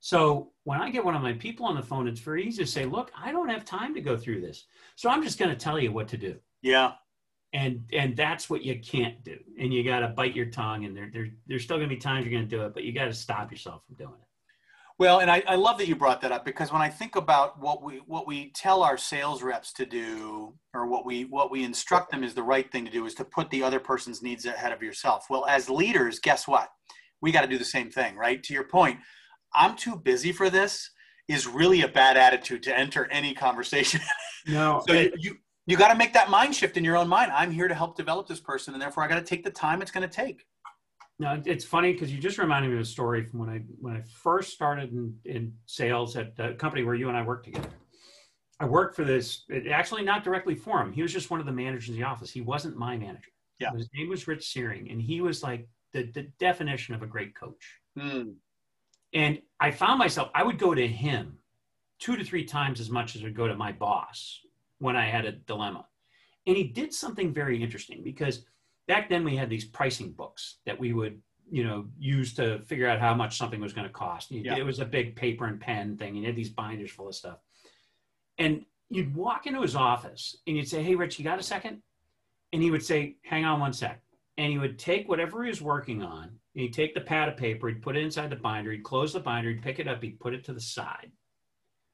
So 0.00 0.52
when 0.64 0.80
I 0.80 0.90
get 0.90 1.04
one 1.04 1.14
of 1.14 1.22
my 1.22 1.32
people 1.32 1.66
on 1.66 1.76
the 1.76 1.82
phone, 1.82 2.08
it's 2.08 2.20
very 2.20 2.46
easy 2.46 2.64
to 2.64 2.70
say, 2.70 2.84
look, 2.84 3.10
I 3.16 3.32
don't 3.32 3.48
have 3.48 3.64
time 3.64 3.94
to 3.94 4.00
go 4.00 4.16
through 4.16 4.40
this. 4.40 4.66
So 4.96 5.08
I'm 5.08 5.22
just 5.22 5.38
going 5.38 5.50
to 5.50 5.56
tell 5.56 5.78
you 5.78 5.92
what 5.92 6.08
to 6.08 6.16
do. 6.16 6.36
Yeah. 6.62 6.92
And 7.52 7.84
and 7.92 8.16
that's 8.16 8.50
what 8.50 8.64
you 8.64 8.80
can't 8.80 9.22
do. 9.22 9.38
And 9.60 9.72
you 9.72 9.84
got 9.84 10.00
to 10.00 10.08
bite 10.08 10.34
your 10.34 10.46
tongue 10.46 10.84
and 10.86 10.96
there, 10.96 11.08
there, 11.12 11.28
there's 11.46 11.62
still 11.62 11.76
going 11.76 11.88
to 11.88 11.94
be 11.94 12.00
times 12.00 12.26
you're 12.26 12.32
going 12.34 12.48
to 12.48 12.56
do 12.56 12.64
it, 12.64 12.74
but 12.74 12.82
you 12.82 12.92
got 12.92 13.04
to 13.04 13.14
stop 13.14 13.52
yourself 13.52 13.82
from 13.86 13.94
doing 13.94 14.18
it. 14.20 14.28
Well, 14.96 15.18
and 15.20 15.30
I, 15.30 15.42
I 15.48 15.56
love 15.56 15.78
that 15.78 15.88
you 15.88 15.96
brought 15.96 16.20
that 16.20 16.30
up 16.30 16.44
because 16.44 16.70
when 16.70 16.80
I 16.80 16.88
think 16.88 17.16
about 17.16 17.60
what 17.60 17.82
we 17.82 17.96
what 18.06 18.28
we 18.28 18.50
tell 18.52 18.82
our 18.82 18.96
sales 18.96 19.42
reps 19.42 19.72
to 19.74 19.86
do, 19.86 20.54
or 20.72 20.86
what 20.86 21.04
we 21.04 21.24
what 21.24 21.50
we 21.50 21.64
instruct 21.64 22.12
them 22.12 22.22
is 22.22 22.32
the 22.34 22.44
right 22.44 22.70
thing 22.70 22.84
to 22.84 22.90
do, 22.92 23.04
is 23.04 23.14
to 23.16 23.24
put 23.24 23.50
the 23.50 23.62
other 23.62 23.80
person's 23.80 24.22
needs 24.22 24.46
ahead 24.46 24.72
of 24.72 24.82
yourself. 24.82 25.26
Well, 25.28 25.46
as 25.46 25.68
leaders, 25.68 26.20
guess 26.20 26.46
what? 26.46 26.68
We 27.24 27.32
got 27.32 27.40
to 27.40 27.46
do 27.48 27.56
the 27.56 27.64
same 27.64 27.90
thing, 27.90 28.16
right? 28.16 28.42
To 28.42 28.52
your 28.52 28.64
point, 28.64 28.98
I'm 29.54 29.76
too 29.76 29.96
busy 29.96 30.30
for 30.30 30.50
this 30.50 30.90
is 31.26 31.46
really 31.46 31.80
a 31.80 31.88
bad 31.88 32.18
attitude 32.18 32.62
to 32.64 32.78
enter 32.78 33.08
any 33.10 33.34
conversation. 33.34 34.00
No, 34.46 34.82
so 34.86 34.92
you 34.92 35.10
you, 35.16 35.36
you 35.64 35.78
got 35.78 35.88
to 35.88 35.94
make 35.94 36.12
that 36.12 36.28
mind 36.28 36.54
shift 36.54 36.76
in 36.76 36.84
your 36.84 36.98
own 36.98 37.08
mind. 37.08 37.32
I'm 37.32 37.50
here 37.50 37.66
to 37.66 37.74
help 37.74 37.96
develop 37.96 38.28
this 38.28 38.40
person, 38.40 38.74
and 38.74 38.82
therefore 38.82 39.02
I 39.02 39.08
got 39.08 39.14
to 39.14 39.24
take 39.24 39.42
the 39.42 39.50
time 39.50 39.80
it's 39.80 39.90
going 39.90 40.06
to 40.06 40.14
take. 40.14 40.44
No, 41.18 41.40
it's 41.46 41.64
funny 41.64 41.94
because 41.94 42.12
you 42.12 42.20
just 42.20 42.36
reminded 42.36 42.68
me 42.68 42.74
of 42.74 42.82
a 42.82 42.84
story 42.84 43.24
from 43.24 43.40
when 43.40 43.48
I 43.48 43.62
when 43.80 43.96
I 43.96 44.02
first 44.02 44.52
started 44.52 44.92
in, 44.92 45.16
in 45.24 45.54
sales 45.64 46.14
at 46.18 46.34
a 46.38 46.52
company 46.52 46.82
where 46.84 46.94
you 46.94 47.08
and 47.08 47.16
I 47.16 47.22
worked 47.22 47.46
together. 47.46 47.70
I 48.60 48.66
worked 48.66 48.94
for 48.96 49.04
this, 49.04 49.44
it- 49.48 49.68
actually 49.68 50.04
not 50.04 50.24
directly 50.24 50.56
for 50.56 50.78
him. 50.82 50.92
He 50.92 51.00
was 51.00 51.10
just 51.10 51.30
one 51.30 51.40
of 51.40 51.46
the 51.46 51.52
managers 51.52 51.88
in 51.88 51.94
the 51.94 52.02
office. 52.02 52.30
He 52.30 52.42
wasn't 52.42 52.76
my 52.76 52.98
manager. 52.98 53.32
Yeah. 53.58 53.70
His 53.74 53.88
name 53.94 54.10
was 54.10 54.28
Rich 54.28 54.52
Searing, 54.52 54.90
and 54.90 55.00
he 55.00 55.22
was 55.22 55.42
like 55.42 55.66
the, 55.94 56.02
the 56.12 56.22
definition 56.38 56.94
of 56.94 57.02
a 57.02 57.06
great 57.06 57.34
coach. 57.34 57.80
Hmm. 57.98 58.32
And 59.14 59.40
I 59.60 59.70
found 59.70 59.98
myself, 59.98 60.28
I 60.34 60.42
would 60.42 60.58
go 60.58 60.74
to 60.74 60.86
him 60.86 61.38
two 62.00 62.16
to 62.16 62.24
three 62.24 62.44
times 62.44 62.80
as 62.80 62.90
much 62.90 63.14
as 63.14 63.22
I 63.22 63.24
would 63.24 63.36
go 63.36 63.48
to 63.48 63.54
my 63.54 63.72
boss 63.72 64.40
when 64.80 64.96
I 64.96 65.06
had 65.06 65.24
a 65.24 65.32
dilemma. 65.32 65.86
And 66.46 66.56
he 66.56 66.64
did 66.64 66.92
something 66.92 67.32
very 67.32 67.62
interesting 67.62 68.02
because 68.02 68.44
back 68.88 69.08
then 69.08 69.24
we 69.24 69.36
had 69.36 69.48
these 69.48 69.64
pricing 69.64 70.10
books 70.10 70.58
that 70.66 70.78
we 70.78 70.92
would, 70.92 71.22
you 71.50 71.64
know, 71.64 71.86
use 71.96 72.34
to 72.34 72.58
figure 72.64 72.88
out 72.88 73.00
how 73.00 73.14
much 73.14 73.38
something 73.38 73.60
was 73.60 73.72
going 73.72 73.86
to 73.86 73.92
cost. 73.92 74.32
Yeah. 74.32 74.56
It 74.56 74.66
was 74.66 74.80
a 74.80 74.84
big 74.84 75.14
paper 75.14 75.46
and 75.46 75.60
pen 75.60 75.96
thing. 75.96 76.08
And 76.08 76.18
you 76.18 76.26
had 76.26 76.36
these 76.36 76.50
binders 76.50 76.90
full 76.90 77.08
of 77.08 77.14
stuff. 77.14 77.38
And 78.36 78.64
you'd 78.90 79.14
walk 79.14 79.46
into 79.46 79.62
his 79.62 79.76
office 79.76 80.36
and 80.46 80.56
you'd 80.56 80.68
say, 80.68 80.82
Hey, 80.82 80.96
Rich, 80.96 81.18
you 81.18 81.24
got 81.24 81.38
a 81.38 81.42
second? 81.42 81.82
And 82.52 82.60
he 82.60 82.70
would 82.72 82.84
say, 82.84 83.16
Hang 83.22 83.44
on 83.44 83.60
one 83.60 83.72
sec. 83.72 84.03
And 84.36 84.50
he 84.50 84.58
would 84.58 84.78
take 84.78 85.08
whatever 85.08 85.44
he 85.44 85.50
was 85.50 85.62
working 85.62 86.02
on, 86.02 86.24
and 86.24 86.62
he'd 86.62 86.72
take 86.72 86.94
the 86.94 87.00
pad 87.00 87.28
of 87.28 87.36
paper, 87.36 87.68
he'd 87.68 87.82
put 87.82 87.96
it 87.96 88.02
inside 88.02 88.30
the 88.30 88.36
binder, 88.36 88.72
he'd 88.72 88.82
close 88.82 89.12
the 89.12 89.20
binder, 89.20 89.50
he'd 89.50 89.62
pick 89.62 89.78
it 89.78 89.88
up, 89.88 90.02
he'd 90.02 90.20
put 90.20 90.34
it 90.34 90.44
to 90.44 90.52
the 90.52 90.60
side. 90.60 91.12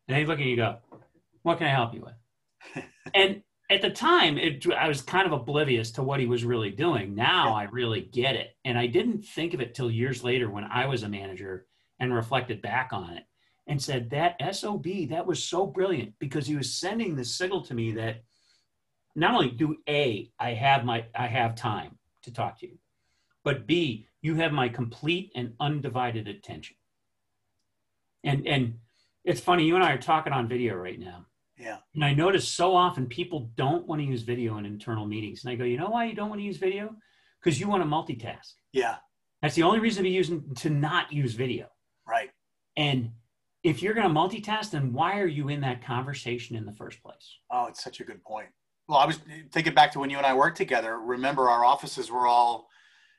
And 0.08 0.16
he'd 0.16 0.26
look 0.26 0.40
at 0.40 0.46
you 0.46 0.56
go, 0.56 0.78
What 1.42 1.58
can 1.58 1.66
I 1.66 1.70
help 1.70 1.94
you 1.94 2.02
with? 2.02 2.84
and 3.14 3.42
at 3.70 3.82
the 3.82 3.90
time, 3.90 4.36
it, 4.36 4.66
I 4.76 4.88
was 4.88 5.00
kind 5.00 5.26
of 5.26 5.32
oblivious 5.32 5.92
to 5.92 6.02
what 6.02 6.18
he 6.18 6.26
was 6.26 6.44
really 6.44 6.70
doing. 6.70 7.14
Now 7.14 7.54
I 7.54 7.64
really 7.64 8.00
get 8.00 8.34
it. 8.34 8.56
And 8.64 8.76
I 8.76 8.88
didn't 8.88 9.24
think 9.24 9.54
of 9.54 9.60
it 9.60 9.74
till 9.74 9.90
years 9.90 10.24
later 10.24 10.50
when 10.50 10.64
I 10.64 10.86
was 10.86 11.04
a 11.04 11.08
manager 11.08 11.66
and 12.00 12.12
reflected 12.12 12.60
back 12.60 12.88
on 12.92 13.12
it 13.12 13.24
and 13.68 13.80
said, 13.80 14.10
That 14.10 14.36
SOB, 14.54 15.08
that 15.10 15.26
was 15.26 15.42
so 15.42 15.66
brilliant 15.66 16.14
because 16.18 16.46
he 16.46 16.56
was 16.56 16.74
sending 16.74 17.14
the 17.14 17.24
signal 17.24 17.62
to 17.62 17.74
me 17.74 17.92
that 17.92 18.24
not 19.14 19.34
only 19.34 19.50
do 19.50 19.76
A, 19.88 20.30
I 20.38 20.54
have 20.54 20.84
my 20.84 21.04
I 21.14 21.26
have 21.26 21.54
time 21.54 21.96
to 22.22 22.32
talk 22.32 22.58
to 22.60 22.66
you, 22.66 22.78
but 23.44 23.66
B, 23.66 24.06
you 24.22 24.34
have 24.36 24.52
my 24.52 24.68
complete 24.68 25.32
and 25.34 25.54
undivided 25.60 26.28
attention. 26.28 26.76
And 28.22 28.46
and 28.46 28.74
it's 29.24 29.40
funny, 29.40 29.64
you 29.64 29.74
and 29.74 29.84
I 29.84 29.92
are 29.92 29.98
talking 29.98 30.32
on 30.32 30.48
video 30.48 30.74
right 30.74 30.98
now. 30.98 31.26
Yeah. 31.58 31.78
And 31.94 32.04
I 32.04 32.14
notice 32.14 32.48
so 32.48 32.74
often 32.74 33.06
people 33.06 33.50
don't 33.54 33.86
want 33.86 34.00
to 34.00 34.06
use 34.06 34.22
video 34.22 34.56
in 34.56 34.64
internal 34.64 35.06
meetings. 35.06 35.44
And 35.44 35.52
I 35.52 35.56
go, 35.56 35.64
you 35.64 35.76
know 35.76 35.90
why 35.90 36.06
you 36.06 36.14
don't 36.14 36.30
want 36.30 36.40
to 36.40 36.46
use 36.46 36.56
video? 36.56 36.96
Because 37.38 37.60
you 37.60 37.68
want 37.68 37.82
to 37.82 37.88
multitask. 37.88 38.54
Yeah. 38.72 38.96
That's 39.42 39.54
the 39.54 39.62
only 39.62 39.78
reason 39.78 40.02
to 40.02 40.08
be 40.08 40.14
using 40.14 40.54
to 40.56 40.70
not 40.70 41.12
use 41.12 41.34
video. 41.34 41.66
Right. 42.08 42.30
And 42.76 43.10
if 43.62 43.82
you're 43.82 43.94
going 43.94 44.08
to 44.08 44.14
multitask, 44.14 44.70
then 44.70 44.92
why 44.92 45.20
are 45.20 45.26
you 45.26 45.48
in 45.48 45.60
that 45.60 45.84
conversation 45.84 46.56
in 46.56 46.64
the 46.64 46.72
first 46.72 47.02
place? 47.02 47.36
Oh, 47.50 47.66
it's 47.66 47.84
such 47.84 48.00
a 48.00 48.04
good 48.04 48.22
point. 48.24 48.48
Well, 48.90 48.98
I 48.98 49.06
was 49.06 49.20
thinking 49.52 49.72
back 49.72 49.92
to 49.92 50.00
when 50.00 50.10
you 50.10 50.16
and 50.16 50.26
I 50.26 50.34
worked 50.34 50.56
together. 50.56 50.98
Remember, 50.98 51.48
our 51.48 51.64
offices 51.64 52.10
were 52.10 52.26
all 52.26 52.68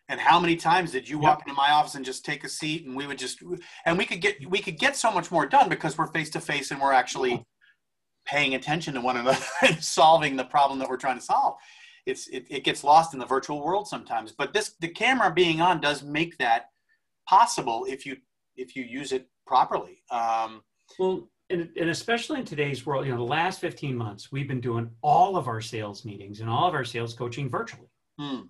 and 0.10 0.20
how 0.20 0.38
many 0.38 0.58
times 0.58 0.92
did 0.92 1.08
you 1.08 1.18
walk 1.18 1.44
into 1.44 1.54
my 1.54 1.72
office 1.72 1.96
and 1.96 2.04
just 2.04 2.26
take 2.26 2.44
a 2.44 2.50
seat 2.50 2.86
and 2.86 2.94
we 2.94 3.08
would 3.08 3.18
just 3.18 3.42
and 3.86 3.98
we 3.98 4.04
could 4.04 4.20
get 4.20 4.36
we 4.50 4.60
could 4.60 4.78
get 4.78 4.98
so 4.98 5.10
much 5.10 5.32
more 5.32 5.46
done 5.46 5.70
because 5.70 5.98
we're 5.98 6.08
face 6.08 6.30
to 6.32 6.42
face 6.42 6.72
and 6.72 6.82
we're 6.82 6.92
actually 6.92 7.46
paying 8.26 8.54
attention 8.54 8.94
to 8.96 9.00
one 9.00 9.16
another 9.16 9.40
and 9.62 9.82
solving 9.82 10.36
the 10.36 10.44
problem 10.44 10.78
that 10.78 10.90
we're 10.90 10.98
trying 10.98 11.18
to 11.18 11.24
solve. 11.24 11.56
It's 12.06 12.28
it, 12.28 12.46
it 12.50 12.66
gets 12.66 12.84
lost 12.84 13.14
in 13.14 13.20
the 13.22 13.26
virtual 13.26 13.64
world 13.64 13.88
sometimes 13.88 14.34
but 14.34 14.52
this 14.52 14.76
the 14.82 14.90
camera 14.90 15.32
being 15.32 15.62
on 15.62 15.80
does 15.80 16.04
make 16.04 16.38
that 16.40 16.66
possible 17.30 17.86
if 17.88 18.06
you 18.06 18.18
if 18.58 18.76
you 18.76 18.84
use 18.84 19.14
it 19.14 19.26
properly. 19.48 20.04
Um, 20.12 20.64
well 21.00 21.30
and, 21.52 21.70
and 21.78 21.90
especially 21.90 22.40
in 22.40 22.46
today's 22.46 22.86
world 22.86 23.06
you 23.06 23.12
know 23.12 23.18
the 23.18 23.24
last 23.24 23.60
15 23.60 23.96
months 23.96 24.32
we've 24.32 24.48
been 24.48 24.62
doing 24.62 24.90
all 25.02 25.36
of 25.36 25.48
our 25.48 25.62
sales 25.62 26.06
meetings 26.06 26.40
and 26.40 26.50
all 26.50 26.68
of 26.68 26.74
our 26.74 26.86
sales 26.86 27.14
coaching 27.14 27.50
virtually. 27.50 27.90
Hmm. 28.18 28.42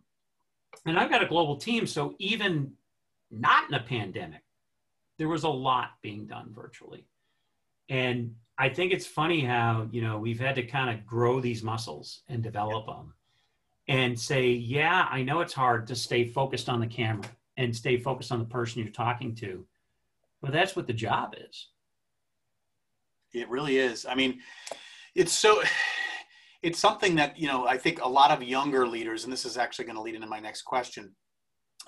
and 0.85 0.97
i've 0.99 1.09
got 1.09 1.23
a 1.23 1.27
global 1.27 1.55
team 1.57 1.85
so 1.87 2.15
even 2.19 2.71
not 3.29 3.67
in 3.69 3.75
a 3.75 3.79
pandemic 3.79 4.43
there 5.17 5.27
was 5.27 5.43
a 5.43 5.49
lot 5.49 5.91
being 6.01 6.25
done 6.25 6.51
virtually. 6.51 7.05
And 7.89 8.35
i 8.57 8.69
think 8.69 8.91
it's 8.91 9.05
funny 9.05 9.41
how 9.41 9.87
you 9.91 10.01
know 10.01 10.17
we've 10.17 10.39
had 10.39 10.55
to 10.55 10.63
kind 10.63 10.89
of 10.89 11.05
grow 11.05 11.39
these 11.39 11.63
muscles 11.63 12.21
and 12.27 12.41
develop 12.41 12.87
them 12.87 13.13
and 13.87 14.19
say 14.19 14.49
yeah 14.49 15.07
i 15.11 15.21
know 15.21 15.41
it's 15.41 15.53
hard 15.53 15.87
to 15.87 15.95
stay 15.95 16.25
focused 16.25 16.69
on 16.69 16.79
the 16.79 16.87
camera 16.87 17.29
and 17.57 17.75
stay 17.75 17.97
focused 17.97 18.31
on 18.31 18.39
the 18.39 18.45
person 18.45 18.81
you're 18.81 18.91
talking 18.91 19.35
to 19.35 19.65
but 20.41 20.51
that's 20.51 20.75
what 20.75 20.87
the 20.87 20.93
job 20.93 21.35
is 21.49 21.67
it 23.33 23.49
really 23.49 23.77
is. 23.77 24.05
I 24.05 24.15
mean, 24.15 24.39
it's 25.15 25.33
so 25.33 25.61
it's 26.63 26.79
something 26.79 27.15
that 27.15 27.37
you 27.37 27.47
know 27.47 27.67
I 27.67 27.77
think 27.77 28.01
a 28.01 28.07
lot 28.07 28.31
of 28.31 28.43
younger 28.43 28.87
leaders, 28.87 29.23
and 29.23 29.33
this 29.33 29.45
is 29.45 29.57
actually 29.57 29.85
going 29.85 29.95
to 29.95 30.01
lead 30.01 30.15
into 30.15 30.27
my 30.27 30.39
next 30.39 30.63
question. 30.63 31.15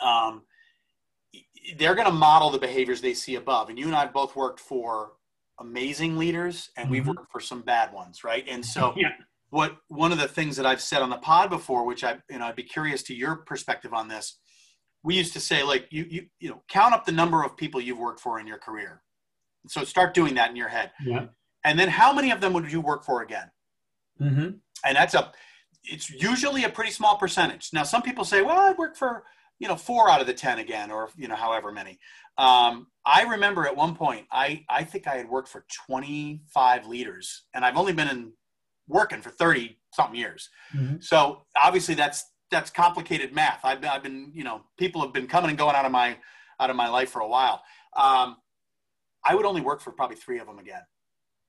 Um, 0.02 0.44
they're 1.78 1.96
going 1.96 2.08
to 2.08 2.14
model 2.14 2.50
the 2.50 2.60
behaviors 2.60 3.02
they 3.02 3.14
see 3.14 3.36
above, 3.36 3.70
and 3.70 3.78
you 3.78 3.86
and 3.86 3.96
I 3.96 4.08
both 4.08 4.36
worked 4.36 4.60
for 4.60 5.14
amazing 5.60 6.18
leaders, 6.18 6.70
and 6.78 6.86
mm-hmm. 6.86 6.92
we've 6.92 7.08
worked 7.08 7.32
for 7.32 7.40
some 7.40 7.62
bad 7.62 7.94
ones, 7.94 8.24
right? 8.24 8.46
And 8.48 8.66
so, 8.66 8.94
yeah. 8.98 9.10
what 9.50 9.78
one 9.88 10.12
of 10.12 10.20
the 10.20 10.28
things 10.28 10.58
that 10.58 10.66
I've 10.66 10.82
said 10.82 11.02
on 11.02 11.10
the 11.10 11.18
pod 11.18 11.50
before, 11.50 11.86
which 11.86 12.04
I 12.04 12.18
you 12.30 12.40
know 12.40 12.46
I'd 12.46 12.56
be 12.56 12.64
curious 12.64 13.04
to 13.04 13.16
your 13.16 13.38
perspective 13.38 13.94
on 13.94 14.08
this. 14.08 14.40
We 15.04 15.16
used 15.16 15.34
to 15.34 15.40
say 15.40 15.64
like 15.64 15.88
you 15.92 16.06
you 16.10 16.26
you 16.40 16.50
know 16.50 16.64
count 16.68 16.94
up 16.94 17.06
the 17.06 17.12
number 17.12 17.44
of 17.44 17.56
people 17.58 17.80
you've 17.80 18.00
worked 18.00 18.20
for 18.20 18.40
in 18.40 18.48
your 18.48 18.58
career 18.58 19.02
so 19.68 19.84
start 19.84 20.14
doing 20.14 20.36
that 20.36 20.50
in 20.50 20.56
your 20.56 20.68
head. 20.68 20.92
Yeah. 21.04 21.28
And 21.64 21.80
then 21.80 21.90
how 21.90 22.14
many 22.14 22.32
of 22.32 22.42
them 22.42 22.54
would 22.54 22.72
you 22.72 22.82
work 22.82 23.04
for 23.04 23.22
again? 23.22 23.50
Mm-hmm. 24.22 24.50
And 24.86 24.96
that's 24.96 25.14
a, 25.14 25.32
it's 25.84 26.10
usually 26.10 26.64
a 26.64 26.70
pretty 26.70 26.92
small 26.92 27.18
percentage. 27.18 27.70
Now, 27.74 27.84
some 27.84 28.02
people 28.02 28.26
say, 28.26 28.42
well, 28.42 28.58
I'd 28.58 28.78
work 28.78 28.96
for, 28.96 29.24
you 29.60 29.68
know, 29.68 29.76
four 29.76 30.10
out 30.10 30.22
of 30.22 30.28
the 30.28 30.34
10 30.34 30.60
again, 30.60 30.92
or, 30.92 31.10
you 31.18 31.28
know, 31.28 31.36
however 31.36 31.72
many. 31.72 32.00
Um, 32.38 32.88
I 33.06 33.24
remember 33.24 33.66
at 33.66 33.76
one 33.76 33.96
point, 33.96 34.26
I, 34.32 34.66
I 34.70 34.84
think 34.84 35.08
I 35.08 35.16
had 35.16 35.30
worked 35.30 35.50
for 35.50 35.66
25 35.88 36.88
leaders 36.88 37.44
and 37.54 37.64
I've 37.64 37.78
only 37.78 37.94
been 37.94 38.08
in 38.08 38.34
working 38.88 39.22
for 39.22 39.30
30 39.30 39.78
something 39.94 40.16
years. 40.16 40.50
Mm-hmm. 40.76 40.96
So 41.00 41.44
obviously 41.56 41.96
that's, 41.96 42.26
that's 42.50 42.70
complicated 42.70 43.34
math. 43.34 43.62
I've, 43.64 43.84
I've 43.86 44.04
been, 44.04 44.32
you 44.34 44.44
know, 44.44 44.62
people 44.78 45.02
have 45.02 45.14
been 45.14 45.28
coming 45.28 45.50
and 45.50 45.58
going 45.58 45.76
out 45.76 45.86
of 45.86 45.92
my, 45.92 46.18
out 46.60 46.70
of 46.70 46.76
my 46.76 46.88
life 46.88 47.10
for 47.10 47.22
a 47.22 47.28
while. 47.28 47.62
Um, 47.96 48.38
I 49.26 49.36
would 49.36 49.46
only 49.46 49.62
work 49.62 49.82
for 49.82 49.92
probably 49.92 50.16
three 50.16 50.40
of 50.40 50.48
them 50.48 50.60
again. 50.60 50.82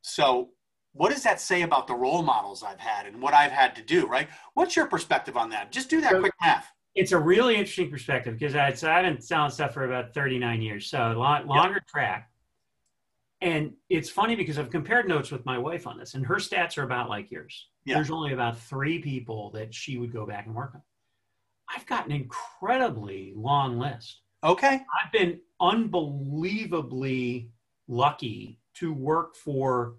So, 0.02 0.50
what 0.92 1.10
does 1.10 1.24
that 1.24 1.40
say 1.40 1.62
about 1.62 1.86
the 1.88 1.94
role 1.94 2.22
models 2.22 2.62
I've 2.62 2.78
had 2.78 3.06
and 3.06 3.20
what 3.20 3.34
I've 3.34 3.50
had 3.50 3.74
to 3.76 3.82
do, 3.82 4.06
right? 4.06 4.28
What's 4.54 4.76
your 4.76 4.86
perspective 4.86 5.36
on 5.36 5.50
that? 5.50 5.72
Just 5.72 5.90
do 5.90 6.00
that 6.00 6.12
so, 6.12 6.20
quick 6.20 6.32
math. 6.40 6.70
It's 6.94 7.10
a 7.10 7.18
really 7.18 7.56
interesting 7.56 7.90
perspective 7.90 8.38
because 8.38 8.54
I, 8.54 8.72
so 8.74 8.90
I've 8.90 9.04
been 9.04 9.20
selling 9.20 9.50
stuff 9.50 9.74
for 9.74 9.84
about 9.84 10.14
39 10.14 10.62
years, 10.62 10.86
so 10.86 10.98
long, 11.16 11.48
longer 11.48 11.74
yep. 11.74 11.86
track. 11.88 12.30
And 13.40 13.72
it's 13.90 14.08
funny 14.08 14.36
because 14.36 14.58
I've 14.58 14.70
compared 14.70 15.08
notes 15.08 15.32
with 15.32 15.44
my 15.44 15.58
wife 15.58 15.88
on 15.88 15.98
this, 15.98 16.14
and 16.14 16.24
her 16.24 16.36
stats 16.36 16.78
are 16.78 16.84
about 16.84 17.08
like 17.08 17.30
yours. 17.30 17.68
Yep. 17.86 17.96
There's 17.96 18.10
only 18.10 18.32
about 18.32 18.58
three 18.58 19.00
people 19.00 19.50
that 19.50 19.74
she 19.74 19.98
would 19.98 20.12
go 20.12 20.24
back 20.24 20.46
and 20.46 20.54
work 20.54 20.70
on. 20.74 20.82
I've 21.74 21.86
got 21.86 22.06
an 22.06 22.12
incredibly 22.12 23.32
long 23.34 23.78
list. 23.78 24.20
Okay. 24.44 24.80
I've 25.02 25.12
been 25.12 25.40
unbelievably 25.60 27.50
lucky 27.88 28.58
to 28.74 28.92
work 28.92 29.36
for 29.36 29.94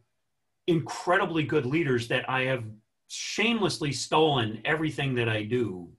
incredibly 0.67 1.43
good 1.43 1.65
leaders 1.65 2.08
that 2.08 2.30
I 2.30 2.43
have 2.43 2.63
shamelessly 3.08 3.91
stolen 3.91 4.62
everything 4.65 5.15
that 5.15 5.30
I 5.30 5.43
do 5.43 5.89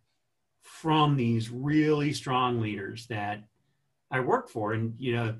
from 0.63 1.17
these 1.17 1.51
really 1.51 2.13
strong 2.13 2.61
leaders 2.61 3.07
that 3.07 3.45
I 4.11 4.21
work 4.21 4.49
for. 4.49 4.73
And, 4.73 4.95
you 4.99 5.15
know, 5.15 5.37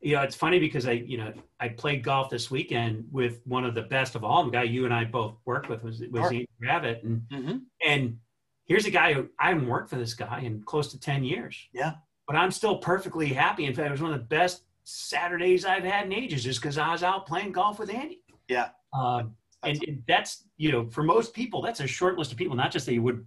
you 0.00 0.14
know, 0.14 0.22
it's 0.22 0.36
funny 0.36 0.58
because 0.58 0.86
I, 0.86 0.92
you 0.92 1.18
know, 1.18 1.32
I 1.58 1.68
played 1.68 2.04
golf 2.04 2.30
this 2.30 2.50
weekend 2.50 3.06
with 3.10 3.40
one 3.44 3.64
of 3.64 3.74
the 3.74 3.82
best 3.82 4.14
of 4.14 4.22
all. 4.22 4.44
The 4.44 4.50
guy 4.50 4.62
you 4.64 4.84
and 4.84 4.94
I 4.94 5.04
both 5.04 5.36
worked 5.44 5.68
with 5.68 5.82
was 5.82 6.00
was 6.10 6.26
Andy 6.26 6.48
Gravett, 6.62 7.02
and 7.02 7.22
mm-hmm. 7.32 7.56
and 7.84 8.18
here's 8.66 8.86
a 8.86 8.90
guy 8.90 9.14
who 9.14 9.28
I 9.40 9.48
haven't 9.48 9.66
worked 9.66 9.90
for 9.90 9.96
this 9.96 10.14
guy 10.14 10.40
in 10.40 10.62
close 10.62 10.92
to 10.92 11.00
ten 11.00 11.24
years. 11.24 11.56
Yeah, 11.72 11.94
but 12.26 12.36
I'm 12.36 12.50
still 12.50 12.76
perfectly 12.76 13.28
happy. 13.28 13.64
In 13.64 13.74
fact, 13.74 13.88
it 13.88 13.90
was 13.90 14.02
one 14.02 14.12
of 14.12 14.20
the 14.20 14.26
best 14.26 14.62
Saturdays 14.86 15.64
I've 15.64 15.82
had 15.82 16.06
in 16.06 16.12
ages 16.12 16.44
just 16.44 16.62
because 16.62 16.78
I 16.78 16.92
was 16.92 17.02
out 17.02 17.26
playing 17.26 17.50
golf 17.50 17.80
with 17.80 17.92
Andy. 17.92 18.20
Yeah. 18.48 18.68
Um, 18.92 19.34
and, 19.64 19.82
and, 19.86 20.02
that's, 20.06 20.44
you 20.56 20.70
know, 20.70 20.88
for 20.88 21.02
most 21.02 21.34
people, 21.34 21.60
that's 21.60 21.80
a 21.80 21.88
short 21.88 22.16
list 22.16 22.30
of 22.30 22.38
people, 22.38 22.54
not 22.54 22.70
just 22.70 22.86
that 22.86 22.94
you 22.94 23.02
would 23.02 23.26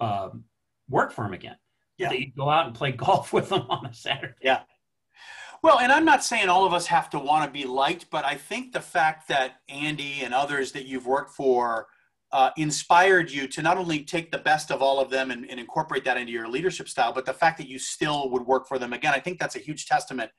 um, 0.00 0.44
work 0.90 1.10
for 1.10 1.24
them 1.24 1.32
again. 1.32 1.56
Yeah. 1.96 2.10
That 2.10 2.20
you 2.20 2.30
go 2.36 2.50
out 2.50 2.66
and 2.66 2.74
play 2.74 2.92
golf 2.96 3.32
with 3.32 3.48
them 3.48 3.64
on 3.70 3.86
a 3.86 3.94
Saturday. 3.94 4.34
Yeah. 4.42 4.60
Well, 5.62 5.78
and 5.78 5.90
I'm 5.90 6.04
not 6.04 6.22
saying 6.22 6.50
all 6.50 6.66
of 6.66 6.74
us 6.74 6.86
have 6.88 7.08
to 7.10 7.18
want 7.18 7.46
to 7.46 7.50
be 7.50 7.66
liked, 7.66 8.10
but 8.10 8.26
I 8.26 8.34
think 8.34 8.74
the 8.74 8.80
fact 8.80 9.26
that 9.28 9.62
Andy 9.70 10.20
and 10.22 10.34
others 10.34 10.72
that 10.72 10.84
you've 10.84 11.06
worked 11.06 11.30
for 11.30 11.86
uh, 12.30 12.50
inspired 12.58 13.30
you 13.30 13.48
to 13.48 13.62
not 13.62 13.78
only 13.78 14.04
take 14.04 14.30
the 14.30 14.38
best 14.38 14.70
of 14.70 14.82
all 14.82 15.00
of 15.00 15.08
them 15.08 15.30
and, 15.30 15.48
and, 15.48 15.58
incorporate 15.58 16.04
that 16.04 16.16
into 16.18 16.32
your 16.32 16.48
leadership 16.48 16.88
style, 16.88 17.12
but 17.12 17.24
the 17.24 17.32
fact 17.32 17.56
that 17.56 17.68
you 17.68 17.78
still 17.78 18.28
would 18.28 18.44
work 18.44 18.66
for 18.66 18.78
them 18.78 18.92
again, 18.92 19.14
I 19.14 19.20
think 19.20 19.38
that's 19.38 19.54
a 19.54 19.60
huge 19.60 19.86
testament 19.86 20.30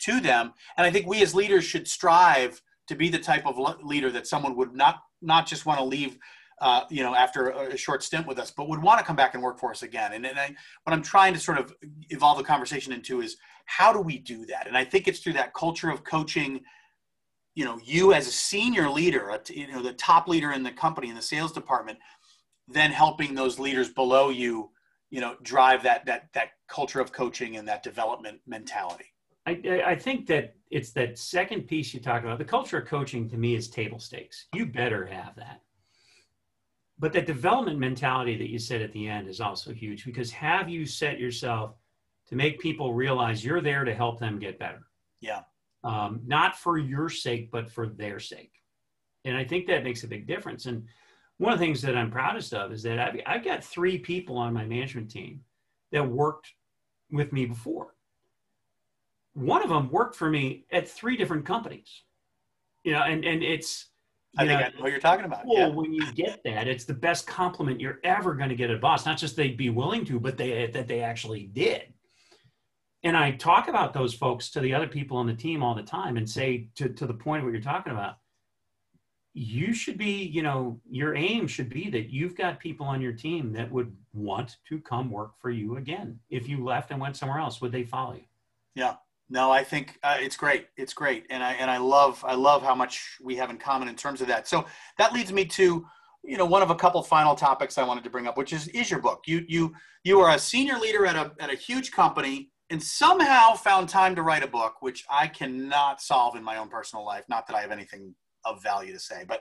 to 0.00 0.20
them. 0.20 0.52
And 0.76 0.86
I 0.86 0.90
think 0.90 1.06
we 1.06 1.22
as 1.22 1.34
leaders 1.34 1.64
should 1.64 1.88
strive 1.88 2.60
to 2.88 2.94
be 2.94 3.08
the 3.08 3.18
type 3.18 3.46
of 3.46 3.58
leader 3.82 4.10
that 4.10 4.26
someone 4.26 4.56
would 4.56 4.74
not 4.74 5.02
not 5.22 5.46
just 5.46 5.64
want 5.64 5.78
to 5.78 5.84
leave 5.84 6.18
uh, 6.60 6.82
you 6.88 7.02
know, 7.02 7.14
after 7.14 7.50
a 7.50 7.76
short 7.76 8.02
stint 8.02 8.26
with 8.26 8.38
us, 8.38 8.50
but 8.50 8.68
would 8.68 8.82
want 8.82 8.98
to 8.98 9.04
come 9.04 9.16
back 9.16 9.34
and 9.34 9.42
work 9.42 9.58
for 9.58 9.70
us 9.70 9.82
again. 9.82 10.12
And, 10.12 10.24
and 10.24 10.38
I, 10.38 10.54
what 10.84 10.92
I'm 10.92 11.02
trying 11.02 11.34
to 11.34 11.40
sort 11.40 11.58
of 11.58 11.74
evolve 12.10 12.38
the 12.38 12.44
conversation 12.44 12.92
into 12.92 13.20
is 13.20 13.36
how 13.66 13.92
do 13.92 14.00
we 14.00 14.18
do 14.18 14.46
that? 14.46 14.66
And 14.66 14.76
I 14.76 14.84
think 14.84 15.08
it's 15.08 15.18
through 15.18 15.32
that 15.34 15.52
culture 15.54 15.90
of 15.90 16.04
coaching. 16.04 16.60
You 17.54 17.64
know, 17.64 17.78
you 17.84 18.12
as 18.12 18.26
a 18.26 18.32
senior 18.32 18.88
leader, 18.88 19.38
you 19.50 19.70
know, 19.70 19.82
the 19.82 19.92
top 19.92 20.28
leader 20.28 20.52
in 20.52 20.62
the 20.62 20.72
company 20.72 21.08
in 21.08 21.14
the 21.14 21.22
sales 21.22 21.52
department, 21.52 21.98
then 22.68 22.90
helping 22.90 23.34
those 23.34 23.58
leaders 23.58 23.90
below 23.90 24.30
you, 24.30 24.70
you 25.10 25.20
know, 25.20 25.36
drive 25.42 25.82
that 25.82 26.06
that 26.06 26.28
that 26.34 26.50
culture 26.68 27.00
of 27.00 27.12
coaching 27.12 27.56
and 27.56 27.68
that 27.68 27.82
development 27.82 28.40
mentality. 28.46 29.13
I, 29.46 29.82
I 29.86 29.94
think 29.94 30.26
that 30.28 30.54
it's 30.70 30.90
that 30.92 31.18
second 31.18 31.66
piece 31.66 31.92
you 31.92 32.00
talk 32.00 32.22
about. 32.22 32.38
The 32.38 32.44
culture 32.44 32.78
of 32.78 32.86
coaching 32.86 33.28
to 33.28 33.36
me 33.36 33.54
is 33.54 33.68
table 33.68 33.98
stakes. 33.98 34.46
You 34.54 34.66
better 34.66 35.04
have 35.06 35.36
that. 35.36 35.60
But 36.98 37.12
that 37.12 37.26
development 37.26 37.78
mentality 37.78 38.36
that 38.38 38.50
you 38.50 38.58
said 38.58 38.80
at 38.80 38.92
the 38.92 39.08
end 39.08 39.28
is 39.28 39.40
also 39.40 39.72
huge 39.72 40.04
because 40.04 40.30
have 40.30 40.68
you 40.68 40.86
set 40.86 41.18
yourself 41.18 41.76
to 42.28 42.36
make 42.36 42.60
people 42.60 42.94
realize 42.94 43.44
you're 43.44 43.60
there 43.60 43.84
to 43.84 43.94
help 43.94 44.18
them 44.18 44.38
get 44.38 44.58
better? 44.58 44.86
Yeah. 45.20 45.42
Um, 45.82 46.20
not 46.24 46.56
for 46.56 46.78
your 46.78 47.10
sake, 47.10 47.50
but 47.50 47.70
for 47.70 47.88
their 47.88 48.18
sake. 48.18 48.52
And 49.24 49.36
I 49.36 49.44
think 49.44 49.66
that 49.66 49.84
makes 49.84 50.04
a 50.04 50.08
big 50.08 50.26
difference. 50.26 50.66
And 50.66 50.84
one 51.38 51.52
of 51.52 51.58
the 51.58 51.64
things 51.64 51.82
that 51.82 51.96
I'm 51.96 52.10
proudest 52.10 52.54
of 52.54 52.72
is 52.72 52.82
that 52.84 52.98
I've, 52.98 53.20
I've 53.26 53.44
got 53.44 53.62
three 53.62 53.98
people 53.98 54.38
on 54.38 54.54
my 54.54 54.64
management 54.64 55.10
team 55.10 55.40
that 55.92 56.08
worked 56.08 56.52
with 57.10 57.32
me 57.32 57.44
before 57.44 57.93
one 59.34 59.62
of 59.62 59.68
them 59.68 59.90
worked 59.90 60.16
for 60.16 60.30
me 60.30 60.64
at 60.72 60.88
three 60.88 61.16
different 61.16 61.44
companies. 61.44 62.02
You 62.84 62.92
know, 62.92 63.02
and 63.02 63.24
and 63.24 63.42
it's 63.42 63.90
I 64.36 64.46
think 64.46 64.60
know, 64.60 64.66
I 64.66 64.68
know 64.70 64.82
what 64.82 64.90
you're 64.90 65.00
talking 65.00 65.24
about. 65.24 65.46
Well, 65.46 65.68
yeah. 65.68 65.68
when 65.68 65.92
you 65.92 66.12
get 66.12 66.42
that, 66.44 66.66
it's 66.66 66.84
the 66.84 66.94
best 66.94 67.26
compliment 67.26 67.80
you're 67.80 68.00
ever 68.04 68.34
going 68.34 68.48
to 68.48 68.56
get 68.56 68.70
at 68.70 68.76
a 68.76 68.80
boss. 68.80 69.06
Not 69.06 69.18
just 69.18 69.36
they'd 69.36 69.56
be 69.56 69.70
willing 69.70 70.04
to, 70.06 70.18
but 70.18 70.36
they 70.36 70.66
that 70.66 70.88
they 70.88 71.00
actually 71.00 71.44
did. 71.44 71.92
And 73.04 73.16
I 73.16 73.32
talk 73.32 73.68
about 73.68 73.92
those 73.92 74.14
folks 74.14 74.50
to 74.50 74.60
the 74.60 74.72
other 74.72 74.86
people 74.88 75.18
on 75.18 75.26
the 75.26 75.34
team 75.34 75.62
all 75.62 75.74
the 75.74 75.82
time 75.82 76.16
and 76.16 76.28
say 76.28 76.68
to, 76.76 76.88
to 76.88 77.06
the 77.06 77.12
point 77.12 77.40
of 77.40 77.44
what 77.44 77.52
you're 77.52 77.60
talking 77.60 77.92
about, 77.92 78.16
you 79.34 79.74
should 79.74 79.98
be, 79.98 80.22
you 80.22 80.42
know, 80.42 80.80
your 80.88 81.14
aim 81.14 81.46
should 81.46 81.68
be 81.68 81.90
that 81.90 82.10
you've 82.10 82.34
got 82.34 82.58
people 82.58 82.86
on 82.86 83.02
your 83.02 83.12
team 83.12 83.52
that 83.52 83.70
would 83.70 83.94
want 84.14 84.56
to 84.68 84.80
come 84.80 85.10
work 85.10 85.32
for 85.38 85.50
you 85.50 85.76
again. 85.76 86.18
If 86.30 86.48
you 86.48 86.64
left 86.64 86.92
and 86.92 87.00
went 87.00 87.16
somewhere 87.16 87.40
else, 87.40 87.60
would 87.60 87.72
they 87.72 87.84
follow 87.84 88.14
you? 88.14 88.24
Yeah. 88.74 88.94
No, 89.34 89.50
I 89.50 89.64
think 89.64 89.98
uh, 90.04 90.16
it's 90.20 90.36
great. 90.36 90.68
It's 90.76 90.94
great, 90.94 91.26
and 91.28 91.42
I 91.42 91.54
and 91.54 91.68
I 91.68 91.76
love 91.76 92.24
I 92.24 92.36
love 92.36 92.62
how 92.62 92.76
much 92.76 93.18
we 93.20 93.34
have 93.34 93.50
in 93.50 93.56
common 93.56 93.88
in 93.88 93.96
terms 93.96 94.20
of 94.20 94.28
that. 94.28 94.46
So 94.46 94.64
that 94.96 95.12
leads 95.12 95.32
me 95.32 95.44
to 95.46 95.84
you 96.22 96.36
know 96.36 96.46
one 96.46 96.62
of 96.62 96.70
a 96.70 96.76
couple 96.76 97.02
final 97.02 97.34
topics 97.34 97.76
I 97.76 97.82
wanted 97.82 98.04
to 98.04 98.10
bring 98.10 98.28
up, 98.28 98.36
which 98.36 98.52
is 98.52 98.68
is 98.68 98.92
your 98.92 99.00
book. 99.00 99.24
You 99.26 99.44
you 99.48 99.74
you 100.04 100.20
are 100.20 100.36
a 100.36 100.38
senior 100.38 100.78
leader 100.78 101.04
at 101.04 101.16
a 101.16 101.32
at 101.40 101.52
a 101.52 101.56
huge 101.56 101.90
company 101.90 102.52
and 102.70 102.80
somehow 102.80 103.54
found 103.54 103.88
time 103.88 104.14
to 104.14 104.22
write 104.22 104.44
a 104.44 104.46
book, 104.46 104.76
which 104.82 105.04
I 105.10 105.26
cannot 105.26 106.00
solve 106.00 106.36
in 106.36 106.44
my 106.44 106.58
own 106.58 106.68
personal 106.68 107.04
life. 107.04 107.24
Not 107.28 107.48
that 107.48 107.56
I 107.56 107.60
have 107.60 107.72
anything 107.72 108.14
of 108.44 108.62
value 108.62 108.92
to 108.92 109.00
say, 109.00 109.24
but 109.26 109.40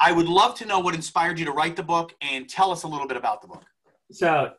I 0.00 0.10
would 0.10 0.26
love 0.26 0.54
to 0.54 0.64
know 0.64 0.78
what 0.78 0.94
inspired 0.94 1.38
you 1.38 1.44
to 1.44 1.52
write 1.52 1.76
the 1.76 1.82
book 1.82 2.14
and 2.22 2.48
tell 2.48 2.72
us 2.72 2.84
a 2.84 2.88
little 2.88 3.06
bit 3.06 3.18
about 3.18 3.42
the 3.42 3.48
book. 3.48 3.64
So 4.10 4.52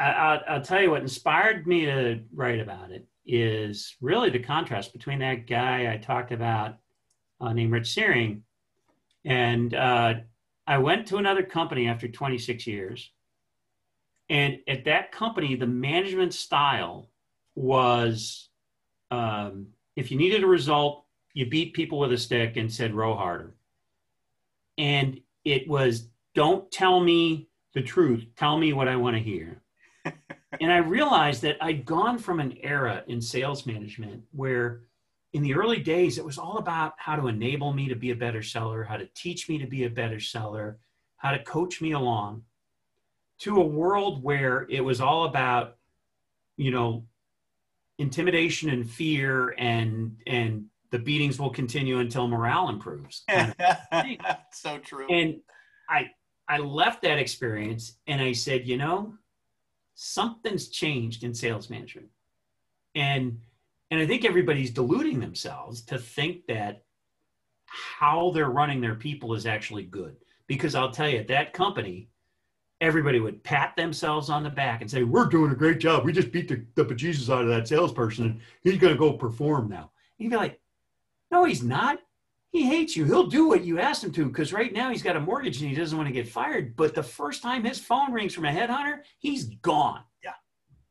I 0.00 0.40
will 0.48 0.62
tell 0.62 0.82
you 0.82 0.90
what 0.90 1.02
inspired 1.02 1.68
me 1.68 1.84
to 1.84 2.18
write 2.34 2.58
about 2.58 2.90
it 2.90 3.06
is 3.26 3.96
really 4.00 4.30
the 4.30 4.38
contrast 4.38 4.92
between 4.92 5.18
that 5.20 5.46
guy 5.46 5.92
I 5.92 5.96
talked 5.96 6.32
about 6.32 6.76
uh, 7.40 7.52
named 7.52 7.72
Rich 7.72 7.92
Searing. 7.92 8.42
And 9.24 9.74
uh, 9.74 10.14
I 10.66 10.78
went 10.78 11.06
to 11.08 11.16
another 11.16 11.42
company 11.42 11.88
after 11.88 12.08
26 12.08 12.66
years. 12.66 13.10
And 14.28 14.58
at 14.66 14.84
that 14.84 15.12
company, 15.12 15.54
the 15.54 15.66
management 15.66 16.34
style 16.34 17.10
was 17.54 18.48
um, 19.10 19.68
if 19.94 20.10
you 20.10 20.18
needed 20.18 20.42
a 20.42 20.46
result, 20.46 21.04
you 21.32 21.46
beat 21.46 21.74
people 21.74 21.98
with 21.98 22.12
a 22.12 22.18
stick 22.18 22.56
and 22.56 22.72
said, 22.72 22.94
row 22.94 23.14
harder. 23.14 23.54
And 24.78 25.20
it 25.44 25.68
was, 25.68 26.08
don't 26.34 26.70
tell 26.70 27.00
me 27.00 27.48
the 27.74 27.82
truth, 27.82 28.26
tell 28.36 28.58
me 28.58 28.72
what 28.72 28.88
I 28.88 28.96
want 28.96 29.16
to 29.16 29.22
hear. 29.22 29.62
and 30.60 30.72
I 30.72 30.78
realized 30.78 31.42
that 31.42 31.56
I'd 31.60 31.84
gone 31.84 32.18
from 32.18 32.40
an 32.40 32.56
era 32.62 33.02
in 33.06 33.20
sales 33.20 33.66
management 33.66 34.22
where 34.32 34.82
in 35.32 35.42
the 35.42 35.54
early 35.54 35.80
days, 35.80 36.16
it 36.18 36.24
was 36.24 36.38
all 36.38 36.56
about 36.58 36.94
how 36.96 37.16
to 37.16 37.28
enable 37.28 37.72
me 37.72 37.88
to 37.88 37.94
be 37.94 38.10
a 38.10 38.16
better 38.16 38.42
seller, 38.42 38.84
how 38.84 38.96
to 38.96 39.06
teach 39.14 39.48
me 39.48 39.58
to 39.58 39.66
be 39.66 39.84
a 39.84 39.90
better 39.90 40.18
seller, 40.20 40.78
how 41.18 41.30
to 41.30 41.42
coach 41.42 41.82
me 41.82 41.92
along 41.92 42.42
to 43.40 43.60
a 43.60 43.66
world 43.66 44.22
where 44.22 44.66
it 44.70 44.80
was 44.80 45.00
all 45.00 45.24
about, 45.24 45.76
you 46.56 46.70
know, 46.70 47.04
intimidation 47.98 48.70
and 48.70 48.88
fear 48.88 49.54
and, 49.58 50.16
and 50.26 50.66
the 50.90 50.98
beatings 50.98 51.38
will 51.38 51.50
continue 51.50 51.98
until 51.98 52.28
morale 52.28 52.68
improves. 52.68 53.24
Kind 53.28 53.54
of 54.26 54.36
so 54.52 54.78
true. 54.78 55.06
And 55.10 55.40
I, 55.90 56.10
I 56.48 56.58
left 56.58 57.02
that 57.02 57.18
experience 57.18 57.98
and 58.06 58.22
I 58.22 58.32
said, 58.32 58.66
you 58.66 58.78
know, 58.78 59.14
something's 59.96 60.68
changed 60.68 61.24
in 61.24 61.34
sales 61.34 61.68
management. 61.68 62.08
And 62.94 63.40
and 63.90 64.00
I 64.00 64.06
think 64.06 64.24
everybody's 64.24 64.70
deluding 64.70 65.20
themselves 65.20 65.82
to 65.82 65.98
think 65.98 66.46
that 66.46 66.84
how 67.66 68.30
they're 68.30 68.50
running 68.50 68.80
their 68.80 68.94
people 68.94 69.34
is 69.34 69.46
actually 69.46 69.84
good. 69.84 70.16
Because 70.48 70.74
I'll 70.74 70.90
tell 70.90 71.08
you, 71.08 71.24
that 71.24 71.52
company, 71.52 72.08
everybody 72.80 73.20
would 73.20 73.44
pat 73.44 73.74
themselves 73.76 74.28
on 74.28 74.42
the 74.42 74.50
back 74.50 74.80
and 74.80 74.90
say, 74.90 75.02
We're 75.02 75.26
doing 75.26 75.52
a 75.52 75.56
great 75.56 75.78
job. 75.78 76.04
We 76.04 76.12
just 76.12 76.32
beat 76.32 76.48
the, 76.48 76.64
the 76.74 76.84
bejesus 76.84 77.32
out 77.32 77.42
of 77.42 77.48
that 77.48 77.68
salesperson 77.68 78.24
and 78.26 78.40
he's 78.62 78.78
going 78.78 78.92
to 78.92 78.98
go 78.98 79.12
perform 79.12 79.68
now. 79.68 79.90
And 80.18 80.24
you'd 80.24 80.30
be 80.30 80.36
like, 80.36 80.60
No, 81.30 81.44
he's 81.44 81.62
not. 81.62 81.98
He 82.52 82.64
hates 82.64 82.96
you. 82.96 83.04
He'll 83.04 83.26
do 83.26 83.48
what 83.48 83.64
you 83.64 83.78
asked 83.78 84.02
him 84.02 84.12
to 84.12 84.26
because 84.26 84.52
right 84.52 84.72
now 84.72 84.90
he's 84.90 85.02
got 85.02 85.16
a 85.16 85.20
mortgage 85.20 85.60
and 85.60 85.68
he 85.68 85.76
doesn't 85.76 85.96
want 85.96 86.08
to 86.08 86.12
get 86.12 86.28
fired. 86.28 86.76
But 86.76 86.94
the 86.94 87.02
first 87.02 87.42
time 87.42 87.64
his 87.64 87.78
phone 87.78 88.12
rings 88.12 88.34
from 88.34 88.46
a 88.46 88.50
headhunter, 88.50 89.00
he's 89.18 89.44
gone. 89.44 90.02
Yeah. 90.24 90.32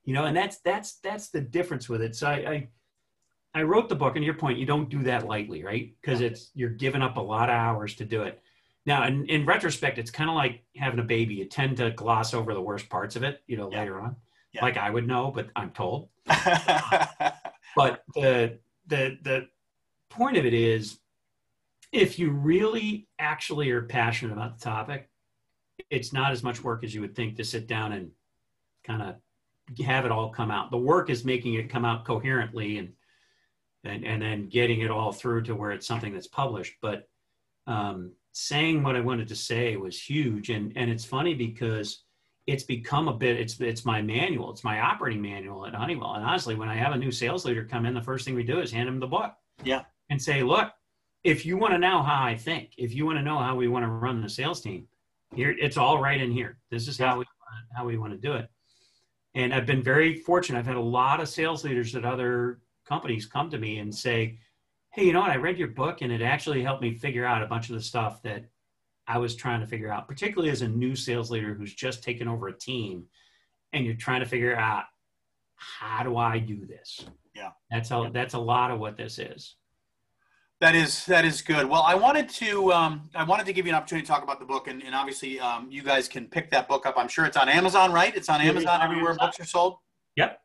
You 0.03 0.13
know, 0.13 0.25
and 0.25 0.37
that's 0.37 0.59
that's 0.59 0.99
that's 0.99 1.29
the 1.29 1.41
difference 1.41 1.89
with 1.89 2.01
it. 2.01 2.15
So 2.15 2.27
I, 2.27 2.33
I 2.33 2.69
I 3.55 3.63
wrote 3.63 3.87
the 3.87 3.95
book, 3.95 4.17
and 4.17 4.25
your 4.25 4.33
point, 4.33 4.59
you 4.59 4.65
don't 4.65 4.89
do 4.89 5.01
that 5.03 5.25
lightly, 5.25 5.63
right? 5.63 5.95
Because 6.01 6.19
yeah. 6.19 6.27
it's 6.27 6.51
you're 6.53 6.69
giving 6.69 7.01
up 7.01 7.15
a 7.15 7.21
lot 7.21 7.49
of 7.49 7.55
hours 7.55 7.95
to 7.95 8.05
do 8.05 8.23
it. 8.23 8.41
Now, 8.85 9.07
in, 9.07 9.25
in 9.27 9.45
retrospect, 9.45 9.97
it's 9.97 10.11
kind 10.11 10.29
of 10.29 10.35
like 10.35 10.63
having 10.75 10.99
a 10.99 11.03
baby. 11.03 11.35
You 11.35 11.45
tend 11.45 11.77
to 11.77 11.89
gloss 11.91 12.33
over 12.33 12.53
the 12.53 12.61
worst 12.61 12.89
parts 12.89 13.15
of 13.15 13.23
it, 13.23 13.41
you 13.47 13.55
know, 13.57 13.71
yeah. 13.71 13.79
later 13.79 13.99
on. 14.01 14.17
Yeah. 14.51 14.63
Like 14.63 14.77
I 14.77 14.89
would 14.89 15.07
know, 15.07 15.31
but 15.31 15.47
I'm 15.55 15.71
told. 15.71 16.09
but 16.25 18.03
the 18.13 18.59
the 18.87 19.17
the 19.23 19.47
point 20.09 20.37
of 20.37 20.45
it 20.45 20.53
is, 20.53 20.99
if 21.95 22.19
you 22.19 22.31
really 22.31 23.07
actually 23.19 23.71
are 23.71 23.83
passionate 23.83 24.33
about 24.33 24.59
the 24.59 24.63
topic, 24.63 25.09
it's 25.89 26.11
not 26.11 26.31
as 26.31 26.43
much 26.43 26.63
work 26.63 26.83
as 26.83 26.93
you 26.93 27.01
would 27.01 27.15
think 27.15 27.37
to 27.37 27.43
sit 27.43 27.67
down 27.67 27.93
and 27.93 28.11
kind 28.83 29.01
of 29.01 29.15
have 29.85 30.05
it 30.05 30.11
all 30.11 30.29
come 30.29 30.51
out. 30.51 30.71
The 30.71 30.77
work 30.77 31.09
is 31.09 31.25
making 31.25 31.55
it 31.55 31.69
come 31.69 31.85
out 31.85 32.05
coherently 32.05 32.77
and 32.77 32.93
and, 33.85 34.03
and 34.03 34.21
then 34.21 34.49
getting 34.49 34.81
it 34.81 34.89
all 34.89 35.11
through 35.11 35.43
to 35.43 35.55
where 35.55 35.71
it's 35.71 35.85
something 35.87 36.11
that's 36.11 36.27
published. 36.27 36.73
But 36.81 37.07
um, 37.67 38.13
saying 38.31 38.83
what 38.83 38.95
I 38.95 38.99
wanted 39.01 39.27
to 39.27 39.35
say 39.35 39.75
was 39.75 40.01
huge. 40.01 40.49
And, 40.49 40.73
and 40.75 40.89
it's 40.89 41.05
funny 41.05 41.35
because 41.35 42.03
it's 42.47 42.63
become 42.63 43.07
a 43.07 43.13
bit, 43.13 43.39
it's, 43.39 43.59
it's 43.59 43.85
my 43.85 44.01
manual, 44.01 44.51
it's 44.51 44.63
my 44.63 44.79
operating 44.79 45.21
manual 45.21 45.67
at 45.67 45.75
Honeywell. 45.75 46.15
And 46.15 46.25
honestly, 46.25 46.55
when 46.55 46.67
I 46.67 46.75
have 46.75 46.93
a 46.93 46.97
new 46.97 47.11
sales 47.11 47.45
leader 47.45 47.63
come 47.63 47.85
in, 47.85 47.93
the 47.93 48.01
first 48.01 48.25
thing 48.25 48.33
we 48.33 48.43
do 48.43 48.59
is 48.59 48.71
hand 48.71 48.87
them 48.87 48.99
the 48.99 49.07
book. 49.07 49.33
Yeah. 49.63 49.83
And 50.09 50.21
say, 50.21 50.41
look, 50.41 50.71
if 51.25 51.43
you 51.43 51.57
want 51.57 51.73
to 51.73 51.79
know 51.79 52.03
how 52.03 52.23
I 52.23 52.37
think, 52.37 52.75
if 52.77 52.93
you 52.93 53.03
want 53.05 53.17
to 53.17 53.23
know 53.23 53.39
how 53.39 53.55
we 53.55 53.67
want 53.67 53.83
to 53.83 53.89
run 53.89 54.21
the 54.21 54.29
sales 54.29 54.61
team, 54.61 54.87
here 55.33 55.55
it's 55.59 55.75
all 55.75 55.99
right 55.99 56.21
in 56.21 56.31
here. 56.31 56.59
This 56.69 56.87
is 56.87 56.99
how 56.99 57.17
we 57.17 57.25
how 57.75 57.83
we 57.83 57.97
want 57.97 58.13
to 58.13 58.19
do 58.19 58.33
it. 58.33 58.47
And 59.33 59.51
I've 59.51 59.65
been 59.65 59.81
very 59.81 60.15
fortunate. 60.15 60.59
I've 60.59 60.67
had 60.67 60.75
a 60.75 60.79
lot 60.79 61.19
of 61.19 61.27
sales 61.27 61.63
leaders 61.63 61.95
at 61.95 62.05
other 62.05 62.59
companies 62.87 63.25
come 63.25 63.49
to 63.49 63.57
me 63.57 63.79
and 63.79 63.93
say, 63.93 64.37
Hey, 64.91 65.05
you 65.05 65.13
know 65.13 65.21
what? 65.21 65.31
I 65.31 65.37
read 65.37 65.57
your 65.57 65.69
book 65.69 66.01
and 66.01 66.11
it 66.11 66.21
actually 66.21 66.61
helped 66.61 66.83
me 66.83 66.93
figure 66.93 67.25
out 67.25 67.41
a 67.41 67.47
bunch 67.47 67.69
of 67.69 67.75
the 67.75 67.81
stuff 67.81 68.21
that 68.21 68.45
I 69.07 69.17
was 69.17 69.35
trying 69.35 69.61
to 69.61 69.67
figure 69.67 69.91
out, 69.91 70.07
particularly 70.07 70.51
as 70.51 70.61
a 70.61 70.67
new 70.67 70.95
sales 70.95 71.31
leader 71.31 71.55
who's 71.55 71.73
just 71.73 72.03
taken 72.03 72.27
over 72.27 72.49
a 72.49 72.57
team 72.57 73.05
and 73.73 73.83
you're 73.83 73.95
trying 73.95 74.21
to 74.21 74.27
figure 74.27 74.55
out 74.55 74.85
how 75.55 76.03
do 76.03 76.17
I 76.17 76.37
do 76.37 76.67
this? 76.67 77.03
Yeah. 77.33 77.49
That's 77.71 77.89
a, 77.89 78.11
that's 78.13 78.35
a 78.35 78.39
lot 78.39 78.69
of 78.69 78.79
what 78.79 78.95
this 78.95 79.17
is. 79.17 79.55
That 80.61 80.73
is 80.73 81.05
that 81.07 81.25
is 81.25 81.41
good. 81.41 81.67
Well, 81.67 81.81
I 81.81 81.95
wanted 81.95 82.29
to 82.29 82.71
um, 82.71 83.09
I 83.13 83.23
wanted 83.23 83.45
to 83.45 83.53
give 83.53 83.65
you 83.65 83.73
an 83.73 83.75
opportunity 83.75 84.05
to 84.05 84.11
talk 84.11 84.23
about 84.23 84.39
the 84.39 84.45
book, 84.45 84.67
and, 84.67 84.81
and 84.83 84.95
obviously 84.95 85.37
um, 85.39 85.67
you 85.69 85.83
guys 85.83 86.07
can 86.07 86.27
pick 86.27 86.49
that 86.51 86.69
book 86.69 86.85
up. 86.85 86.95
I'm 86.97 87.09
sure 87.09 87.25
it's 87.25 87.35
on 87.35 87.49
Amazon, 87.49 87.91
right? 87.91 88.15
It's 88.15 88.29
on 88.29 88.39
Amazon 88.39 88.81
everywhere 88.81 89.11
Amazon. 89.11 89.27
books 89.27 89.39
are 89.39 89.45
sold. 89.45 89.77
Yep. 90.15 90.39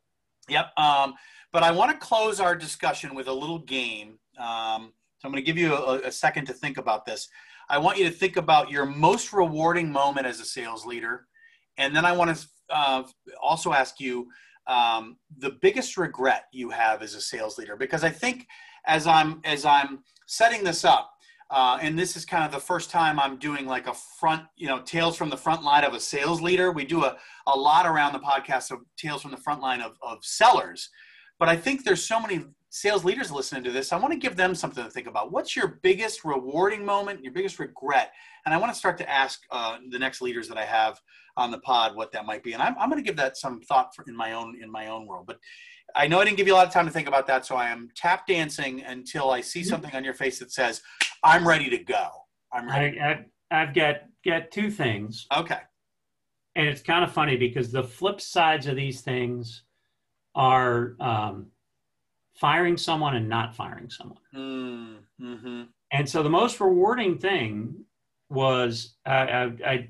Yep. 0.48 0.66
Um, 0.76 1.14
but 1.52 1.62
I 1.62 1.70
want 1.70 1.92
to 1.92 1.96
close 1.96 2.40
our 2.40 2.56
discussion 2.56 3.14
with 3.14 3.28
a 3.28 3.32
little 3.32 3.60
game. 3.60 4.18
Um, 4.38 4.92
so 5.18 5.26
I'm 5.26 5.32
going 5.32 5.44
to 5.44 5.46
give 5.46 5.58
you 5.58 5.74
a, 5.74 6.00
a, 6.00 6.12
second 6.12 6.46
to 6.46 6.52
think 6.52 6.78
about 6.78 7.04
this. 7.04 7.28
I 7.68 7.78
want 7.78 7.98
you 7.98 8.04
to 8.04 8.10
think 8.10 8.36
about 8.36 8.70
your 8.70 8.86
most 8.86 9.32
rewarding 9.32 9.92
moment 9.92 10.26
as 10.26 10.40
a 10.40 10.44
sales 10.44 10.86
leader. 10.86 11.26
And 11.76 11.94
then 11.94 12.04
I 12.04 12.12
want 12.12 12.36
to 12.36 12.46
uh, 12.70 13.02
also 13.40 13.72
ask 13.72 14.00
you 14.00 14.28
um, 14.66 15.16
the 15.38 15.50
biggest 15.60 15.96
regret 15.96 16.44
you 16.52 16.70
have 16.70 17.02
as 17.02 17.14
a 17.14 17.20
sales 17.20 17.58
leader, 17.58 17.76
because 17.76 18.04
I 18.04 18.10
think 18.10 18.46
as 18.86 19.06
I'm 19.06 19.40
as 19.44 19.64
I'm 19.64 20.04
setting 20.26 20.64
this 20.64 20.84
up, 20.84 21.10
uh, 21.50 21.78
and 21.82 21.98
this 21.98 22.16
is 22.16 22.24
kind 22.24 22.44
of 22.44 22.52
the 22.52 22.60
first 22.60 22.90
time 22.90 23.18
I'm 23.18 23.36
doing 23.36 23.66
like 23.66 23.88
a 23.88 23.94
front, 23.94 24.44
you 24.56 24.68
know, 24.68 24.80
tales 24.82 25.16
from 25.16 25.30
the 25.30 25.36
front 25.36 25.64
line 25.64 25.84
of 25.84 25.94
a 25.94 26.00
sales 26.00 26.40
leader. 26.40 26.70
We 26.70 26.84
do 26.84 27.04
a, 27.04 27.16
a 27.48 27.56
lot 27.56 27.86
around 27.86 28.12
the 28.12 28.20
podcast 28.20 28.70
of 28.70 28.78
tales 28.96 29.22
from 29.22 29.32
the 29.32 29.36
front 29.36 29.60
line 29.60 29.80
of, 29.80 29.96
of 30.00 30.24
sellers. 30.24 30.88
But 31.40 31.48
I 31.48 31.56
think 31.56 31.84
there's 31.84 32.04
so 32.04 32.20
many 32.20 32.44
sales 32.70 33.04
leaders 33.04 33.30
listening 33.32 33.64
to 33.64 33.72
this. 33.72 33.92
I 33.92 33.98
want 33.98 34.12
to 34.12 34.18
give 34.18 34.36
them 34.36 34.54
something 34.54 34.82
to 34.82 34.90
think 34.90 35.08
about. 35.08 35.32
What's 35.32 35.56
your 35.56 35.80
biggest 35.82 36.24
rewarding 36.24 36.84
moment, 36.84 37.22
your 37.22 37.32
biggest 37.32 37.58
regret? 37.58 38.12
And 38.46 38.54
I 38.54 38.58
want 38.58 38.72
to 38.72 38.78
start 38.78 38.96
to 38.98 39.10
ask 39.10 39.42
uh, 39.50 39.78
the 39.90 39.98
next 39.98 40.22
leaders 40.22 40.48
that 40.48 40.56
I 40.56 40.64
have 40.64 41.00
on 41.36 41.50
the 41.50 41.58
pod 41.58 41.96
what 41.96 42.12
that 42.12 42.26
might 42.26 42.42
be. 42.42 42.52
And 42.52 42.62
I'm, 42.62 42.76
I'm 42.78 42.88
going 42.88 43.02
to 43.02 43.06
give 43.06 43.16
that 43.16 43.36
some 43.36 43.60
thought 43.60 43.94
for, 43.94 44.04
in 44.08 44.16
my 44.16 44.32
own 44.32 44.56
in 44.62 44.70
my 44.70 44.86
own 44.86 45.06
world. 45.06 45.26
But 45.26 45.38
I 45.96 46.06
know 46.06 46.20
I 46.20 46.24
didn't 46.24 46.36
give 46.36 46.46
you 46.46 46.54
a 46.54 46.56
lot 46.56 46.66
of 46.66 46.72
time 46.72 46.86
to 46.86 46.92
think 46.92 47.08
about 47.08 47.26
that, 47.26 47.44
so 47.44 47.56
I 47.56 47.68
am 47.68 47.90
tap 47.96 48.26
dancing 48.26 48.82
until 48.84 49.30
I 49.30 49.40
see 49.40 49.60
mm-hmm. 49.60 49.68
something 49.68 49.94
on 49.94 50.04
your 50.04 50.14
face 50.14 50.38
that 50.38 50.52
says, 50.52 50.80
"I'm 51.24 51.46
ready 51.46 51.68
to 51.70 51.78
go." 51.78 52.08
I'm 52.52 52.68
ready. 52.68 53.00
I, 53.00 53.10
I, 53.10 53.62
I've 53.62 53.74
got 53.74 53.96
got 54.24 54.50
two 54.52 54.70
things. 54.70 55.26
Okay. 55.36 55.58
And 56.56 56.68
it's 56.68 56.82
kind 56.82 57.04
of 57.04 57.12
funny 57.12 57.36
because 57.36 57.70
the 57.70 57.82
flip 57.82 58.20
sides 58.20 58.66
of 58.66 58.76
these 58.76 59.00
things 59.00 59.64
are 60.34 60.96
um, 61.00 61.46
firing 62.40 62.78
someone 62.78 63.16
and 63.16 63.28
not 63.28 63.54
firing 63.54 63.90
someone. 63.90 64.18
Mm, 64.34 64.96
mm-hmm. 65.20 65.62
And 65.92 66.08
so 66.08 66.22
the 66.22 66.30
most 66.30 66.58
rewarding 66.58 67.18
thing 67.18 67.84
was 68.30 68.94
I, 69.04 69.12
I, 69.12 69.44
I, 69.66 69.88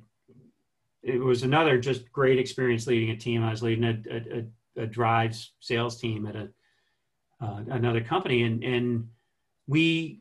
it 1.02 1.20
was 1.20 1.44
another 1.44 1.78
just 1.78 2.10
great 2.10 2.40
experience 2.40 2.88
leading 2.88 3.10
a 3.10 3.16
team. 3.16 3.44
I 3.44 3.52
was 3.52 3.62
leading 3.62 3.84
a, 3.84 4.02
a, 4.10 4.82
a 4.82 4.86
drives 4.86 5.52
sales 5.60 6.00
team 6.00 6.26
at 6.26 6.34
a 6.34 6.48
uh, 7.42 7.62
another 7.70 8.02
company, 8.02 8.42
and 8.42 8.62
and 8.62 9.08
we 9.66 10.20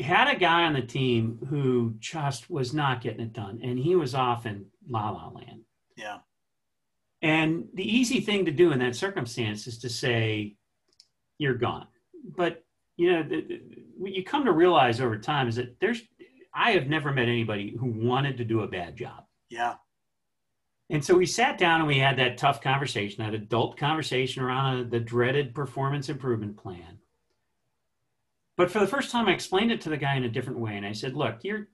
had 0.00 0.34
a 0.34 0.38
guy 0.38 0.62
on 0.62 0.72
the 0.72 0.80
team 0.80 1.38
who 1.50 1.94
just 1.98 2.48
was 2.48 2.72
not 2.72 3.02
getting 3.02 3.20
it 3.20 3.34
done, 3.34 3.60
and 3.62 3.78
he 3.78 3.94
was 3.94 4.14
off 4.14 4.46
in 4.46 4.66
la 4.88 5.10
la 5.10 5.28
land. 5.28 5.64
Yeah. 5.96 6.18
And 7.20 7.66
the 7.74 7.84
easy 7.84 8.20
thing 8.20 8.44
to 8.46 8.50
do 8.50 8.72
in 8.72 8.78
that 8.78 8.96
circumstance 8.96 9.66
is 9.66 9.78
to 9.78 9.88
say, 9.88 10.56
you're 11.38 11.54
gone. 11.54 11.86
But, 12.36 12.64
you 12.96 13.12
know, 13.12 13.22
the, 13.22 13.42
the, 13.42 13.60
what 13.96 14.12
you 14.12 14.24
come 14.24 14.44
to 14.44 14.52
realize 14.52 15.00
over 15.00 15.18
time 15.18 15.48
is 15.48 15.56
that 15.56 15.78
there's, 15.80 16.02
I 16.54 16.72
have 16.72 16.86
never 16.86 17.12
met 17.12 17.28
anybody 17.28 17.76
who 17.78 17.86
wanted 17.86 18.36
to 18.38 18.44
do 18.44 18.60
a 18.60 18.68
bad 18.68 18.96
job. 18.96 19.24
Yeah. 19.48 19.74
And 20.90 21.04
so 21.04 21.14
we 21.14 21.26
sat 21.26 21.58
down 21.58 21.80
and 21.80 21.88
we 21.88 21.98
had 21.98 22.18
that 22.18 22.38
tough 22.38 22.60
conversation, 22.60 23.24
that 23.24 23.34
adult 23.34 23.76
conversation 23.76 24.42
around 24.42 24.90
the 24.90 25.00
dreaded 25.00 25.54
performance 25.54 26.08
improvement 26.08 26.56
plan. 26.56 26.98
But 28.56 28.70
for 28.70 28.78
the 28.78 28.86
first 28.86 29.10
time, 29.10 29.28
I 29.28 29.32
explained 29.32 29.72
it 29.72 29.80
to 29.82 29.88
the 29.88 29.96
guy 29.96 30.14
in 30.16 30.24
a 30.24 30.28
different 30.28 30.60
way. 30.60 30.76
And 30.76 30.86
I 30.86 30.92
said, 30.92 31.14
look, 31.14 31.38
you're, 31.42 31.68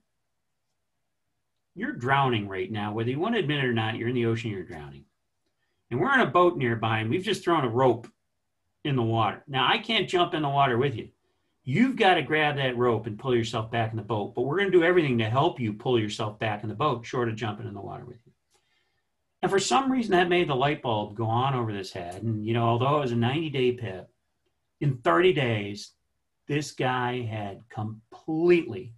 you're 1.75 1.91
drowning 1.91 2.47
right 2.47 2.71
now. 2.71 2.93
Whether 2.93 3.11
you 3.11 3.19
want 3.19 3.35
to 3.35 3.39
admit 3.39 3.59
it 3.59 3.67
or 3.67 3.73
not, 3.73 3.97
you're 3.97 4.09
in 4.09 4.15
the 4.15 4.25
ocean, 4.25 4.49
you're 4.49 4.63
drowning. 4.63 5.05
And 5.91 5.99
we're 5.99 6.13
in 6.13 6.21
a 6.21 6.25
boat 6.25 6.57
nearby 6.57 6.99
and 6.99 7.09
we've 7.09 7.23
just 7.23 7.43
thrown 7.43 7.65
a 7.65 7.69
rope 7.69 8.07
in 8.83 8.95
the 8.95 9.01
water. 9.01 9.43
Now, 9.47 9.67
I 9.67 9.77
can't 9.77 10.09
jump 10.09 10.33
in 10.33 10.41
the 10.41 10.49
water 10.49 10.77
with 10.77 10.95
you. 10.95 11.09
You've 11.63 11.95
got 11.95 12.15
to 12.15 12.23
grab 12.23 12.57
that 12.57 12.77
rope 12.77 13.05
and 13.05 13.19
pull 13.19 13.35
yourself 13.35 13.69
back 13.69 13.91
in 13.91 13.97
the 13.97 14.03
boat. 14.03 14.33
But 14.33 14.43
we're 14.43 14.57
going 14.57 14.71
to 14.71 14.77
do 14.77 14.83
everything 14.83 15.19
to 15.19 15.29
help 15.29 15.59
you 15.59 15.73
pull 15.73 15.99
yourself 15.99 16.39
back 16.39 16.63
in 16.63 16.69
the 16.69 16.75
boat, 16.75 17.05
short 17.05 17.29
of 17.29 17.35
jumping 17.35 17.67
in 17.67 17.73
the 17.73 17.81
water 17.81 18.05
with 18.05 18.17
you. 18.25 18.31
And 19.43 19.51
for 19.51 19.59
some 19.59 19.91
reason, 19.91 20.11
that 20.11 20.29
made 20.29 20.49
the 20.49 20.55
light 20.55 20.81
bulb 20.81 21.15
go 21.15 21.25
on 21.25 21.53
over 21.53 21.71
this 21.71 21.91
head. 21.91 22.21
And, 22.23 22.45
you 22.45 22.53
know, 22.53 22.63
although 22.63 22.97
it 22.97 23.01
was 23.01 23.11
a 23.11 23.15
90 23.15 23.49
day 23.49 23.71
PIP, 23.73 24.09
in 24.81 24.97
30 24.97 25.33
days, 25.33 25.91
this 26.47 26.71
guy 26.71 27.21
had 27.21 27.63
completely 27.69 28.93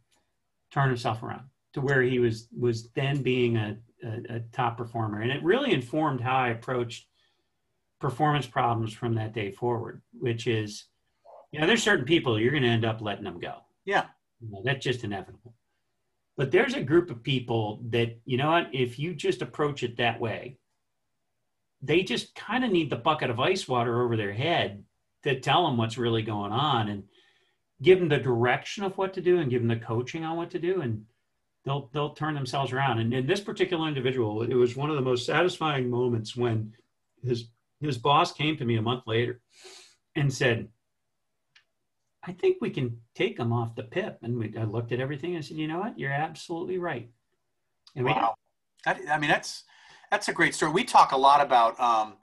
turned 0.72 0.89
himself 0.89 1.22
around 1.22 1.43
to 1.74 1.82
where 1.82 2.02
he 2.02 2.19
was 2.19 2.48
was 2.58 2.89
then 2.91 3.22
being 3.22 3.58
a, 3.58 3.78
a, 4.04 4.36
a 4.36 4.39
top 4.52 4.78
performer. 4.78 5.22
And 5.22 5.32
it 5.32 5.43
really 5.43 5.74
informed 5.74 6.22
how 6.22 6.36
I 6.36 6.50
approached 6.50 7.08
performance 8.03 8.45
problems 8.45 8.91
from 8.91 9.15
that 9.15 9.33
day 9.33 9.49
forward, 9.49 10.01
which 10.19 10.45
is, 10.45 10.87
you 11.51 11.59
know, 11.61 11.65
there's 11.65 11.81
certain 11.81 12.03
people 12.03 12.37
you're 12.37 12.51
going 12.51 12.63
to 12.63 12.67
end 12.69 12.83
up 12.83 12.99
letting 12.99 13.23
them 13.23 13.39
go. 13.39 13.55
Yeah. 13.85 14.07
You 14.41 14.51
know, 14.51 14.61
that's 14.65 14.83
just 14.83 15.05
inevitable. 15.05 15.53
But 16.35 16.51
there's 16.51 16.73
a 16.73 16.83
group 16.83 17.09
of 17.09 17.23
people 17.23 17.79
that, 17.91 18.19
you 18.25 18.35
know 18.35 18.51
what, 18.51 18.67
if 18.73 18.99
you 18.99 19.13
just 19.13 19.41
approach 19.41 19.83
it 19.83 19.95
that 19.97 20.19
way, 20.19 20.57
they 21.81 22.03
just 22.03 22.35
kind 22.35 22.65
of 22.65 22.71
need 22.71 22.89
the 22.89 22.97
bucket 22.97 23.29
of 23.29 23.39
ice 23.39 23.69
water 23.69 24.01
over 24.01 24.17
their 24.17 24.33
head 24.33 24.83
to 25.23 25.39
tell 25.39 25.65
them 25.65 25.77
what's 25.77 25.97
really 25.97 26.23
going 26.23 26.51
on 26.51 26.89
and 26.89 27.03
give 27.81 27.99
them 27.99 28.09
the 28.09 28.17
direction 28.17 28.83
of 28.83 28.97
what 28.97 29.13
to 29.13 29.21
do 29.21 29.39
and 29.39 29.49
give 29.49 29.61
them 29.61 29.69
the 29.69 29.85
coaching 29.85 30.25
on 30.25 30.35
what 30.35 30.51
to 30.51 30.59
do. 30.59 30.81
And 30.81 31.05
they'll, 31.63 31.89
they'll 31.93 32.13
turn 32.15 32.33
themselves 32.33 32.73
around. 32.73 32.99
And 32.99 33.13
in 33.13 33.27
this 33.27 33.39
particular 33.39 33.87
individual, 33.87 34.41
it 34.41 34.55
was 34.55 34.75
one 34.75 34.89
of 34.89 34.97
the 34.97 35.01
most 35.01 35.25
satisfying 35.25 35.89
moments 35.89 36.35
when 36.35 36.73
his, 37.23 37.45
his 37.88 37.98
boss 37.98 38.32
came 38.32 38.58
to 38.58 38.65
me 38.65 38.78
a 38.78 38.82
month 38.82 39.04
later 39.08 39.41
and 40.15 40.34
said, 40.34 40.69
I 42.26 42.32
think 42.32 42.58
we 42.62 42.69
can 42.69 42.98
take 43.15 43.38
him 43.38 43.52
off 43.52 43.76
the 43.76 43.84
PIP. 43.84 44.19
And 44.22 44.38
we, 44.38 44.54
I 44.58 44.63
looked 44.63 44.91
at 44.91 45.00
everything 45.00 45.36
and 45.36 45.43
said, 45.43 45.58
you 45.58 45.67
know 45.67 45.80
what? 45.80 46.00
You're 46.00 46.12
absolutely 46.12 46.78
right. 46.78 47.10
And 47.96 48.06
wow. 48.06 48.36
That, 48.86 49.02
I 49.10 49.17
mean, 49.17 49.30
that's, 49.30 49.63
that's 50.12 50.30
a 50.30 50.34
great 50.34 50.56
story. 50.56 50.72
We 50.72 50.84
talk 50.84 51.12
a 51.12 51.17
lot 51.17 51.41
about, 51.41 51.80
um, 51.80 52.13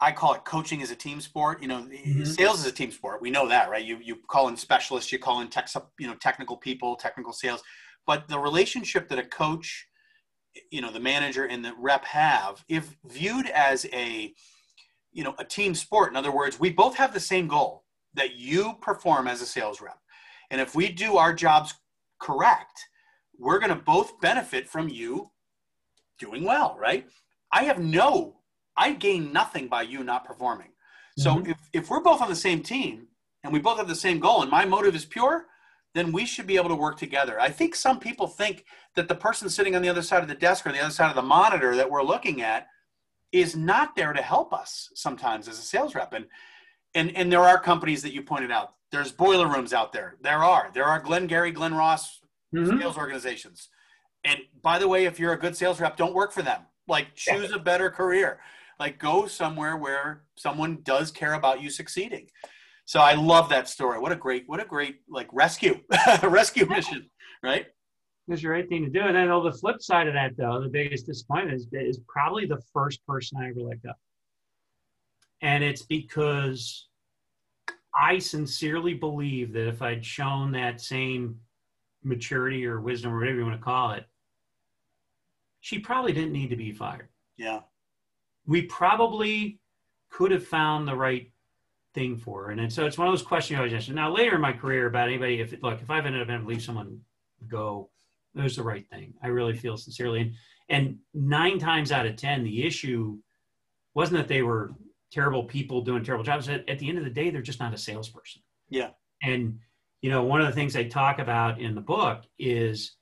I 0.00 0.10
call 0.10 0.34
it 0.34 0.44
coaching 0.44 0.82
as 0.82 0.90
a 0.90 0.96
team 0.96 1.20
sport. 1.20 1.62
You 1.62 1.68
know, 1.68 1.82
mm-hmm. 1.82 2.24
sales 2.24 2.60
is 2.60 2.66
a 2.66 2.72
team 2.72 2.90
sport. 2.90 3.22
We 3.22 3.30
know 3.30 3.48
that, 3.48 3.70
right? 3.70 3.84
You, 3.84 3.98
you 4.02 4.16
call 4.28 4.48
in 4.48 4.56
specialists, 4.56 5.12
you 5.12 5.18
call 5.18 5.40
in 5.40 5.48
tech, 5.48 5.68
you 5.98 6.06
know, 6.06 6.14
technical 6.14 6.56
people, 6.56 6.96
technical 6.96 7.32
sales, 7.32 7.62
but 8.06 8.28
the 8.28 8.38
relationship 8.38 9.08
that 9.08 9.18
a 9.18 9.24
coach, 9.24 9.86
you 10.70 10.80
know, 10.80 10.90
the 10.90 11.00
manager 11.00 11.44
and 11.44 11.64
the 11.64 11.72
rep 11.78 12.04
have, 12.04 12.64
if 12.68 12.96
viewed 13.04 13.46
as 13.46 13.86
a, 13.92 14.34
you 15.12 15.24
know, 15.24 15.34
a 15.38 15.44
team 15.44 15.74
sport, 15.74 16.10
in 16.10 16.16
other 16.16 16.32
words, 16.32 16.58
we 16.58 16.70
both 16.70 16.96
have 16.96 17.12
the 17.12 17.20
same 17.20 17.46
goal 17.46 17.84
that 18.14 18.36
you 18.36 18.74
perform 18.80 19.28
as 19.28 19.40
a 19.42 19.46
sales 19.46 19.80
rep. 19.80 19.98
And 20.50 20.60
if 20.60 20.74
we 20.74 20.88
do 20.88 21.16
our 21.16 21.32
jobs 21.32 21.74
correct, 22.20 22.86
we're 23.38 23.58
going 23.58 23.76
to 23.76 23.82
both 23.82 24.20
benefit 24.20 24.68
from 24.68 24.88
you 24.88 25.30
doing 26.18 26.44
well, 26.44 26.76
right? 26.78 27.06
I 27.50 27.64
have 27.64 27.78
no, 27.78 28.36
I 28.76 28.92
gain 28.92 29.32
nothing 29.32 29.68
by 29.68 29.82
you 29.82 30.04
not 30.04 30.24
performing. 30.24 30.68
So 31.18 31.36
mm-hmm. 31.36 31.50
if, 31.50 31.56
if 31.72 31.90
we're 31.90 32.00
both 32.00 32.22
on 32.22 32.28
the 32.28 32.36
same 32.36 32.62
team 32.62 33.08
and 33.44 33.52
we 33.52 33.58
both 33.58 33.78
have 33.78 33.88
the 33.88 33.94
same 33.94 34.18
goal 34.18 34.42
and 34.42 34.50
my 34.50 34.64
motive 34.64 34.94
is 34.94 35.04
pure, 35.04 35.46
then 35.94 36.12
we 36.12 36.24
should 36.24 36.46
be 36.46 36.56
able 36.56 36.70
to 36.70 36.74
work 36.74 36.96
together. 36.96 37.38
I 37.38 37.50
think 37.50 37.74
some 37.74 38.00
people 38.00 38.26
think 38.26 38.64
that 38.94 39.08
the 39.08 39.14
person 39.14 39.50
sitting 39.50 39.76
on 39.76 39.82
the 39.82 39.90
other 39.90 40.02
side 40.02 40.22
of 40.22 40.28
the 40.28 40.34
desk 40.34 40.64
or 40.64 40.70
on 40.70 40.74
the 40.74 40.80
other 40.80 40.92
side 40.92 41.10
of 41.10 41.16
the 41.16 41.22
monitor 41.22 41.76
that 41.76 41.90
we're 41.90 42.02
looking 42.02 42.40
at 42.40 42.68
is 43.32 43.56
not 43.56 43.96
there 43.96 44.12
to 44.12 44.22
help 44.22 44.52
us 44.52 44.90
sometimes 44.94 45.48
as 45.48 45.58
a 45.58 45.62
sales 45.62 45.94
rep. 45.94 46.12
And 46.12 46.26
and 46.94 47.16
and 47.16 47.32
there 47.32 47.40
are 47.40 47.58
companies 47.58 48.02
that 48.02 48.12
you 48.12 48.22
pointed 48.22 48.50
out. 48.50 48.74
There's 48.90 49.10
boiler 49.10 49.48
rooms 49.48 49.72
out 49.72 49.92
there. 49.92 50.16
There 50.20 50.44
are. 50.44 50.70
There 50.74 50.84
are 50.84 51.00
Glengarry 51.00 51.50
Glen 51.50 51.74
Ross 51.74 52.20
mm-hmm. 52.54 52.78
sales 52.78 52.98
organizations. 52.98 53.68
And 54.24 54.40
by 54.62 54.78
the 54.78 54.86
way, 54.86 55.06
if 55.06 55.18
you're 55.18 55.32
a 55.32 55.38
good 55.38 55.56
sales 55.56 55.80
rep, 55.80 55.96
don't 55.96 56.14
work 56.14 56.32
for 56.32 56.42
them. 56.42 56.62
Like 56.86 57.14
choose 57.14 57.52
a 57.52 57.58
better 57.58 57.90
career. 57.90 58.40
Like 58.78 58.98
go 58.98 59.26
somewhere 59.26 59.76
where 59.76 60.24
someone 60.36 60.78
does 60.82 61.10
care 61.10 61.34
about 61.34 61.62
you 61.62 61.70
succeeding. 61.70 62.28
So 62.84 63.00
I 63.00 63.14
love 63.14 63.48
that 63.48 63.68
story. 63.68 63.98
What 63.98 64.12
a 64.12 64.16
great, 64.16 64.44
what 64.46 64.60
a 64.60 64.64
great 64.64 64.96
like 65.08 65.28
rescue, 65.32 65.80
rescue 66.22 66.66
mission, 66.66 67.08
right? 67.42 67.66
It's 68.28 68.42
the 68.42 68.48
right 68.48 68.68
thing 68.68 68.84
to 68.84 68.90
do. 68.90 69.00
And 69.00 69.16
then 69.16 69.30
on 69.30 69.44
the 69.44 69.52
flip 69.52 69.82
side 69.82 70.06
of 70.06 70.14
that, 70.14 70.36
though, 70.36 70.60
the 70.62 70.68
biggest 70.68 71.06
disappointment 71.06 71.56
is, 71.56 71.66
is 71.72 72.00
probably 72.08 72.46
the 72.46 72.62
first 72.72 73.04
person 73.06 73.38
I 73.38 73.48
ever 73.48 73.60
let 73.60 73.82
go. 73.82 73.92
And 75.40 75.64
it's 75.64 75.82
because 75.82 76.88
I 77.94 78.18
sincerely 78.18 78.94
believe 78.94 79.52
that 79.54 79.68
if 79.68 79.82
I'd 79.82 80.04
shown 80.04 80.52
that 80.52 80.80
same 80.80 81.40
maturity 82.04 82.64
or 82.64 82.80
wisdom 82.80 83.12
or 83.12 83.18
whatever 83.18 83.38
you 83.38 83.44
want 83.44 83.58
to 83.58 83.64
call 83.64 83.92
it, 83.92 84.04
she 85.60 85.78
probably 85.78 86.12
didn't 86.12 86.32
need 86.32 86.50
to 86.50 86.56
be 86.56 86.72
fired. 86.72 87.08
Yeah. 87.36 87.60
We 88.46 88.62
probably 88.62 89.58
could 90.10 90.30
have 90.30 90.46
found 90.46 90.86
the 90.86 90.96
right 90.96 91.30
thing 91.94 92.16
for 92.16 92.44
her. 92.44 92.50
And 92.50 92.72
so 92.72 92.86
it's 92.86 92.98
one 92.98 93.08
of 93.08 93.12
those 93.12 93.22
questions 93.22 93.56
I 93.56 93.58
always 93.58 93.74
ask. 93.74 93.88
Now, 93.88 94.12
later 94.12 94.36
in 94.36 94.40
my 94.40 94.52
career, 94.52 94.86
about 94.86 95.08
anybody, 95.08 95.40
if 95.40 95.54
look, 95.62 95.80
if 95.82 95.90
I've 95.90 96.06
ended 96.06 96.22
up 96.22 96.28
having 96.28 96.46
to 96.46 96.48
leave 96.48 96.62
someone 96.62 97.00
go, 97.48 97.90
it 98.36 98.42
was 98.42 98.56
the 98.56 98.62
right 98.62 98.86
thing. 98.88 99.14
I 99.22 99.28
really 99.28 99.56
feel 99.56 99.76
sincerely. 99.76 100.20
And, 100.20 100.34
and 100.68 100.98
nine 101.14 101.58
times 101.58 101.92
out 101.92 102.06
of 102.06 102.16
10, 102.16 102.44
the 102.44 102.64
issue 102.64 103.18
wasn't 103.94 104.18
that 104.18 104.28
they 104.28 104.42
were 104.42 104.72
terrible 105.10 105.44
people 105.44 105.82
doing 105.82 106.02
terrible 106.02 106.24
jobs. 106.24 106.48
At, 106.48 106.68
at 106.68 106.78
the 106.78 106.88
end 106.88 106.98
of 106.98 107.04
the 107.04 107.10
day, 107.10 107.30
they're 107.30 107.42
just 107.42 107.60
not 107.60 107.74
a 107.74 107.78
salesperson. 107.78 108.42
Yeah. 108.70 108.90
And, 109.22 109.58
you 110.00 110.10
know, 110.10 110.24
one 110.24 110.40
of 110.40 110.46
the 110.46 110.52
things 110.52 110.74
I 110.74 110.84
talk 110.84 111.18
about 111.18 111.60
in 111.60 111.74
the 111.74 111.80
book 111.80 112.24
is, 112.38 112.96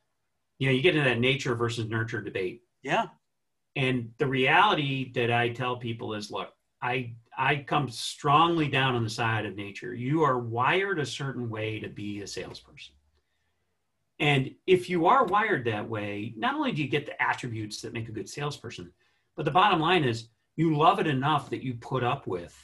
you 0.59 0.67
know, 0.67 0.75
you 0.75 0.83
get 0.83 0.97
into 0.97 1.09
that 1.09 1.21
nature 1.21 1.55
versus 1.55 1.89
nurture 1.89 2.21
debate. 2.21 2.63
Yeah. 2.83 3.07
And 3.77 4.11
the 4.19 4.27
reality 4.27 5.13
that 5.13 5.31
I 5.31 5.51
tell 5.51 5.77
people 5.77 6.15
is, 6.15 6.31
look, 6.31 6.51
I 6.83 7.15
I 7.37 7.65
come 7.67 7.89
strongly 7.89 8.69
down 8.69 8.95
on 8.95 9.05
the 9.05 9.11
side 9.11 9.47
of 9.47 9.57
nature. 9.57 9.95
You 9.95 10.23
are 10.23 10.39
wired 10.39 10.99
a 10.99 11.07
certain 11.07 11.49
way 11.49 11.79
to 11.81 11.89
be 11.89 12.21
a 12.21 12.27
salesperson. 12.27 12.95
And 14.21 14.55
if 14.67 14.91
you 14.91 15.07
are 15.07 15.25
wired 15.25 15.65
that 15.65 15.89
way, 15.89 16.35
not 16.37 16.55
only 16.55 16.73
do 16.73 16.83
you 16.83 16.89
get 16.89 17.07
the 17.07 17.21
attributes 17.21 17.81
that 17.81 17.95
make 17.95 18.09
a 18.09 18.13
good 18.13 18.29
salesperson, 18.29 18.93
but 19.35 19.47
the 19.47 19.51
bottom 19.51 19.81
line 19.81 20.05
is 20.05 20.29
you 20.57 20.77
love 20.77 21.01
it 21.01 21.07
enough 21.07 21.49
that 21.51 21.63
you 21.63 21.75
put 21.75 22.05
up 22.05 22.27
with 22.27 22.55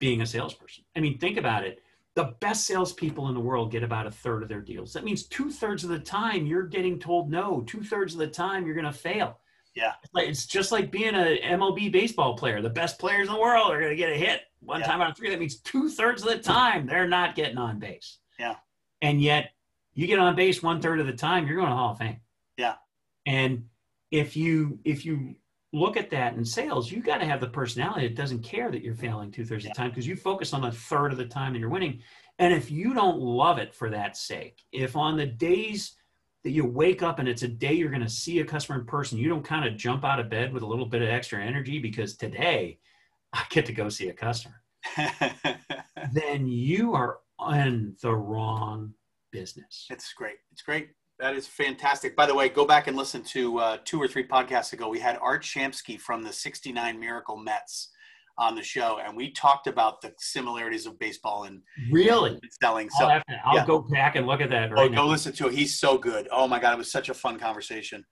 being 0.00 0.22
a 0.22 0.26
salesperson. 0.26 0.84
I 0.96 1.00
mean, 1.00 1.18
think 1.18 1.36
about 1.38 1.64
it. 1.64 1.82
The 2.16 2.34
best 2.40 2.66
salespeople 2.66 3.28
in 3.28 3.34
the 3.34 3.40
world 3.40 3.70
get 3.70 3.84
about 3.84 4.06
a 4.06 4.10
third 4.10 4.42
of 4.42 4.48
their 4.48 4.60
deals. 4.60 4.92
That 4.92 5.04
means 5.04 5.24
two 5.28 5.50
thirds 5.50 5.84
of 5.84 5.90
the 5.90 6.00
time 6.00 6.46
you're 6.46 6.66
getting 6.66 6.98
told 6.98 7.30
no. 7.30 7.62
Two 7.66 7.84
thirds 7.84 8.14
of 8.14 8.18
the 8.18 8.26
time 8.26 8.66
you're 8.66 8.74
going 8.74 8.86
to 8.86 8.92
fail. 8.92 9.38
Yeah. 9.76 9.92
It's 10.14 10.46
just 10.46 10.72
like 10.72 10.90
being 10.90 11.14
a 11.14 11.38
MLB 11.44 11.92
baseball 11.92 12.34
player. 12.36 12.60
The 12.60 12.70
best 12.70 12.98
players 12.98 13.28
in 13.28 13.34
the 13.34 13.40
world 13.40 13.70
are 13.70 13.78
going 13.78 13.90
to 13.90 13.96
get 13.96 14.10
a 14.10 14.16
hit 14.16 14.40
one 14.60 14.80
yeah. 14.80 14.86
time 14.86 15.00
out 15.02 15.10
of 15.10 15.16
three. 15.16 15.30
That 15.30 15.38
means 15.38 15.60
two 15.60 15.90
thirds 15.90 16.22
of 16.22 16.28
the 16.28 16.38
time 16.38 16.86
they're 16.86 17.06
not 17.06 17.36
getting 17.36 17.58
on 17.58 17.78
base. 17.78 18.18
Yeah. 18.38 18.56
And 19.02 19.20
yet 19.20 19.50
you 19.96 20.06
get 20.06 20.18
on 20.18 20.36
base 20.36 20.62
one 20.62 20.80
third 20.80 21.00
of 21.00 21.06
the 21.06 21.12
time, 21.12 21.46
you're 21.46 21.56
going 21.56 21.70
to 21.70 21.74
Hall 21.74 21.92
of 21.92 21.98
Fame. 21.98 22.20
Yeah. 22.56 22.74
And 23.24 23.64
if 24.10 24.36
you 24.36 24.78
if 24.84 25.04
you 25.04 25.34
look 25.72 25.96
at 25.96 26.10
that 26.10 26.34
in 26.34 26.44
sales, 26.44 26.92
you 26.92 27.02
got 27.02 27.18
to 27.18 27.24
have 27.24 27.40
the 27.40 27.48
personality 27.48 28.06
that 28.06 28.14
doesn't 28.14 28.42
care 28.42 28.70
that 28.70 28.82
you're 28.82 28.94
failing 28.94 29.32
two 29.32 29.44
thirds 29.44 29.64
yeah. 29.64 29.70
of 29.70 29.76
the 29.76 29.78
time 29.78 29.90
because 29.90 30.06
you 30.06 30.14
focus 30.14 30.52
on 30.52 30.64
a 30.64 30.70
third 30.70 31.12
of 31.12 31.18
the 31.18 31.24
time 31.24 31.54
that 31.54 31.58
you're 31.58 31.70
winning. 31.70 32.02
And 32.38 32.52
if 32.52 32.70
you 32.70 32.92
don't 32.92 33.18
love 33.18 33.58
it 33.58 33.74
for 33.74 33.88
that 33.90 34.16
sake, 34.16 34.62
if 34.70 34.96
on 34.96 35.16
the 35.16 35.26
days 35.26 35.96
that 36.44 36.50
you 36.50 36.66
wake 36.66 37.02
up 37.02 37.18
and 37.18 37.26
it's 37.26 37.42
a 37.42 37.48
day 37.48 37.72
you're 37.72 37.90
going 37.90 38.02
to 38.02 38.08
see 38.08 38.38
a 38.40 38.44
customer 38.44 38.78
in 38.78 38.86
person, 38.86 39.18
you 39.18 39.30
don't 39.30 39.44
kind 39.44 39.66
of 39.66 39.76
jump 39.78 40.04
out 40.04 40.20
of 40.20 40.28
bed 40.28 40.52
with 40.52 40.62
a 40.62 40.66
little 40.66 40.86
bit 40.86 41.02
of 41.02 41.08
extra 41.08 41.42
energy 41.42 41.78
because 41.78 42.16
today 42.16 42.78
I 43.32 43.44
get 43.48 43.64
to 43.66 43.72
go 43.72 43.88
see 43.88 44.10
a 44.10 44.12
customer, 44.12 44.62
then 46.12 46.46
you 46.46 46.94
are 46.94 47.18
in 47.50 47.96
the 48.02 48.14
wrong 48.14 48.94
business. 49.32 49.86
It's 49.90 50.12
great. 50.12 50.36
It's 50.52 50.62
great. 50.62 50.90
That 51.18 51.34
is 51.34 51.46
fantastic. 51.46 52.14
By 52.14 52.26
the 52.26 52.34
way, 52.34 52.48
go 52.48 52.66
back 52.66 52.88
and 52.88 52.96
listen 52.96 53.22
to 53.24 53.58
uh, 53.58 53.78
two 53.84 54.00
or 54.00 54.06
three 54.06 54.26
podcasts 54.26 54.72
ago. 54.72 54.88
We 54.88 55.00
had 55.00 55.18
Art 55.22 55.42
Shamsky 55.42 55.98
from 55.98 56.22
the 56.22 56.32
69 56.32 57.00
Miracle 57.00 57.38
Mets 57.38 57.90
on 58.38 58.54
the 58.54 58.62
show, 58.62 59.00
and 59.02 59.16
we 59.16 59.32
talked 59.32 59.66
about 59.66 60.02
the 60.02 60.12
similarities 60.18 60.84
of 60.84 60.98
baseball 60.98 61.44
and 61.44 61.62
really 61.90 62.38
selling. 62.62 62.90
So 62.90 63.06
I'll, 63.06 63.22
I'll 63.46 63.56
yeah. 63.56 63.66
go 63.66 63.78
back 63.78 64.16
and 64.16 64.26
look 64.26 64.42
at 64.42 64.50
that. 64.50 64.72
Right 64.72 64.90
oh, 64.90 64.94
go 64.94 65.06
listen 65.06 65.32
to 65.32 65.48
it. 65.48 65.54
He's 65.54 65.78
so 65.78 65.96
good. 65.96 66.28
Oh 66.30 66.46
my 66.46 66.58
god, 66.58 66.74
it 66.74 66.78
was 66.78 66.92
such 66.92 67.08
a 67.08 67.14
fun 67.14 67.38
conversation. 67.38 68.04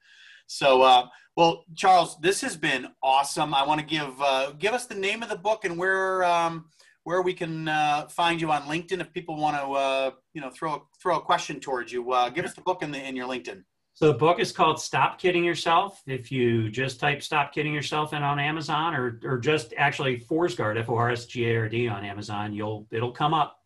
So, 0.46 0.82
uh, 0.82 1.06
well, 1.36 1.64
Charles, 1.76 2.18
this 2.20 2.40
has 2.40 2.56
been 2.56 2.88
awesome. 3.02 3.54
I 3.54 3.66
want 3.66 3.80
to 3.80 3.86
give 3.86 4.20
uh, 4.20 4.52
give 4.52 4.72
us 4.72 4.86
the 4.86 4.94
name 4.94 5.22
of 5.22 5.28
the 5.28 5.36
book 5.36 5.64
and 5.64 5.78
where 5.78 6.24
um, 6.24 6.66
where 7.04 7.22
we 7.22 7.32
can 7.32 7.68
uh, 7.68 8.06
find 8.08 8.40
you 8.40 8.50
on 8.50 8.62
LinkedIn 8.62 9.00
if 9.00 9.12
people 9.12 9.36
want 9.36 9.56
to 9.56 9.62
uh, 9.72 10.10
you 10.32 10.40
know 10.40 10.50
throw 10.50 10.86
throw 11.00 11.16
a 11.18 11.20
question 11.20 11.60
towards 11.60 11.92
you. 11.92 12.12
Uh, 12.12 12.28
give 12.28 12.44
us 12.44 12.54
the 12.54 12.62
book 12.62 12.82
in 12.82 12.90
the 12.90 13.02
in 13.02 13.14
your 13.14 13.28
LinkedIn. 13.28 13.62
So 13.96 14.08
the 14.08 14.18
book 14.18 14.40
is 14.40 14.50
called 14.50 14.80
Stop 14.80 15.20
Kidding 15.20 15.44
Yourself. 15.44 16.02
If 16.04 16.32
you 16.32 16.68
just 16.68 16.98
type 16.98 17.22
Stop 17.22 17.52
Kidding 17.54 17.72
Yourself 17.72 18.12
in 18.12 18.24
on 18.24 18.40
Amazon 18.40 18.92
or, 18.92 19.20
or 19.22 19.38
just 19.38 19.72
actually 19.76 20.18
Forsgard, 20.18 20.76
F-O-R-S-G-A-R-D 20.80 21.86
on 21.86 22.04
Amazon, 22.04 22.52
you'll, 22.52 22.88
it'll 22.90 23.12
come 23.12 23.32
up 23.32 23.56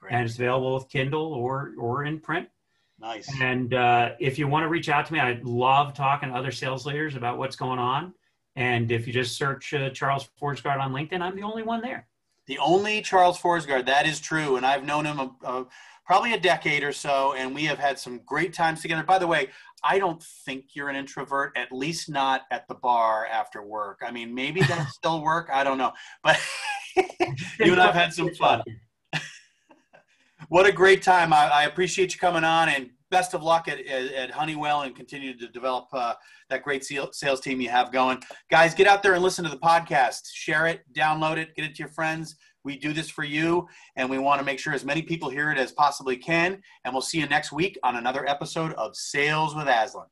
Great. 0.00 0.14
and 0.14 0.24
it's 0.24 0.36
available 0.36 0.72
with 0.72 0.88
Kindle 0.88 1.30
or, 1.34 1.74
or 1.78 2.04
in 2.06 2.20
print. 2.20 2.48
Nice. 2.98 3.28
And 3.42 3.74
uh, 3.74 4.12
if 4.18 4.38
you 4.38 4.48
want 4.48 4.64
to 4.64 4.68
reach 4.68 4.88
out 4.88 5.04
to 5.06 5.12
me, 5.12 5.20
I 5.20 5.38
love 5.42 5.92
talking 5.92 6.30
to 6.30 6.34
other 6.34 6.52
sales 6.52 6.86
leaders 6.86 7.14
about 7.14 7.36
what's 7.36 7.56
going 7.56 7.78
on. 7.78 8.14
And 8.54 8.90
if 8.90 9.06
you 9.06 9.12
just 9.12 9.36
search 9.36 9.74
uh, 9.74 9.90
Charles 9.90 10.26
Forsgard 10.40 10.80
on 10.80 10.94
LinkedIn, 10.94 11.20
I'm 11.20 11.36
the 11.36 11.42
only 11.42 11.62
one 11.62 11.82
there. 11.82 12.06
The 12.46 12.58
only 12.58 13.02
Charles 13.02 13.40
Forsgard. 13.40 13.86
That 13.86 14.06
is 14.06 14.20
true. 14.20 14.56
And 14.56 14.64
I've 14.64 14.84
known 14.84 15.04
him 15.04 15.18
a, 15.18 15.30
a 15.44 15.66
probably 16.06 16.32
a 16.32 16.40
decade 16.40 16.84
or 16.84 16.92
so, 16.92 17.34
and 17.34 17.54
we 17.54 17.64
have 17.64 17.78
had 17.78 17.98
some 17.98 18.20
great 18.24 18.54
times 18.54 18.80
together. 18.80 19.02
By 19.02 19.18
the 19.18 19.26
way, 19.26 19.48
I 19.82 19.98
don't 19.98 20.22
think 20.22 20.66
you're 20.74 20.88
an 20.88 20.96
introvert, 20.96 21.56
at 21.56 21.72
least 21.72 22.08
not 22.08 22.42
at 22.50 22.66
the 22.68 22.74
bar 22.74 23.26
after 23.26 23.62
work. 23.62 24.00
I 24.06 24.12
mean, 24.12 24.34
maybe 24.34 24.60
that 24.62 24.88
still 24.92 25.22
work. 25.22 25.50
I 25.52 25.64
don't 25.64 25.78
know, 25.78 25.92
but 26.22 26.40
you 26.96 27.72
and 27.72 27.80
I've 27.80 27.94
had 27.94 28.12
some 28.12 28.32
fun. 28.34 28.62
what 30.48 30.66
a 30.66 30.72
great 30.72 31.02
time! 31.02 31.32
I, 31.32 31.48
I, 31.48 31.64
appreciate 31.64 32.14
you 32.14 32.20
coming 32.20 32.44
on, 32.44 32.68
and 32.68 32.90
best 33.10 33.34
of 33.34 33.42
luck 33.42 33.68
at, 33.68 33.80
at, 33.86 34.12
at 34.12 34.30
Honeywell, 34.30 34.82
and 34.82 34.94
continue 34.94 35.36
to 35.36 35.48
develop 35.48 35.86
uh, 35.92 36.14
that 36.50 36.62
great 36.62 36.84
sales 36.84 37.40
team 37.40 37.60
you 37.60 37.68
have 37.68 37.92
going. 37.92 38.22
Guys, 38.50 38.74
get 38.74 38.86
out 38.86 39.02
there 39.02 39.14
and 39.14 39.22
listen 39.22 39.44
to 39.44 39.50
the 39.50 39.58
podcast. 39.58 40.22
Share 40.32 40.66
it, 40.66 40.80
download 40.92 41.36
it, 41.36 41.54
get 41.54 41.64
it 41.64 41.74
to 41.74 41.82
your 41.82 41.90
friends 41.90 42.36
we 42.66 42.76
do 42.76 42.92
this 42.92 43.08
for 43.08 43.24
you, 43.24 43.66
and 43.94 44.10
we 44.10 44.18
want 44.18 44.40
to 44.40 44.44
make 44.44 44.58
sure 44.58 44.74
as 44.74 44.84
many 44.84 45.00
people 45.00 45.30
hear 45.30 45.52
it 45.52 45.56
as 45.56 45.72
possibly 45.72 46.16
can. 46.16 46.60
And 46.84 46.92
we'll 46.92 47.00
see 47.00 47.18
you 47.18 47.26
next 47.28 47.52
week 47.52 47.78
on 47.82 47.96
another 47.96 48.28
episode 48.28 48.72
of 48.74 48.96
Sales 48.96 49.54
with 49.54 49.68
Aslan. 49.68 50.06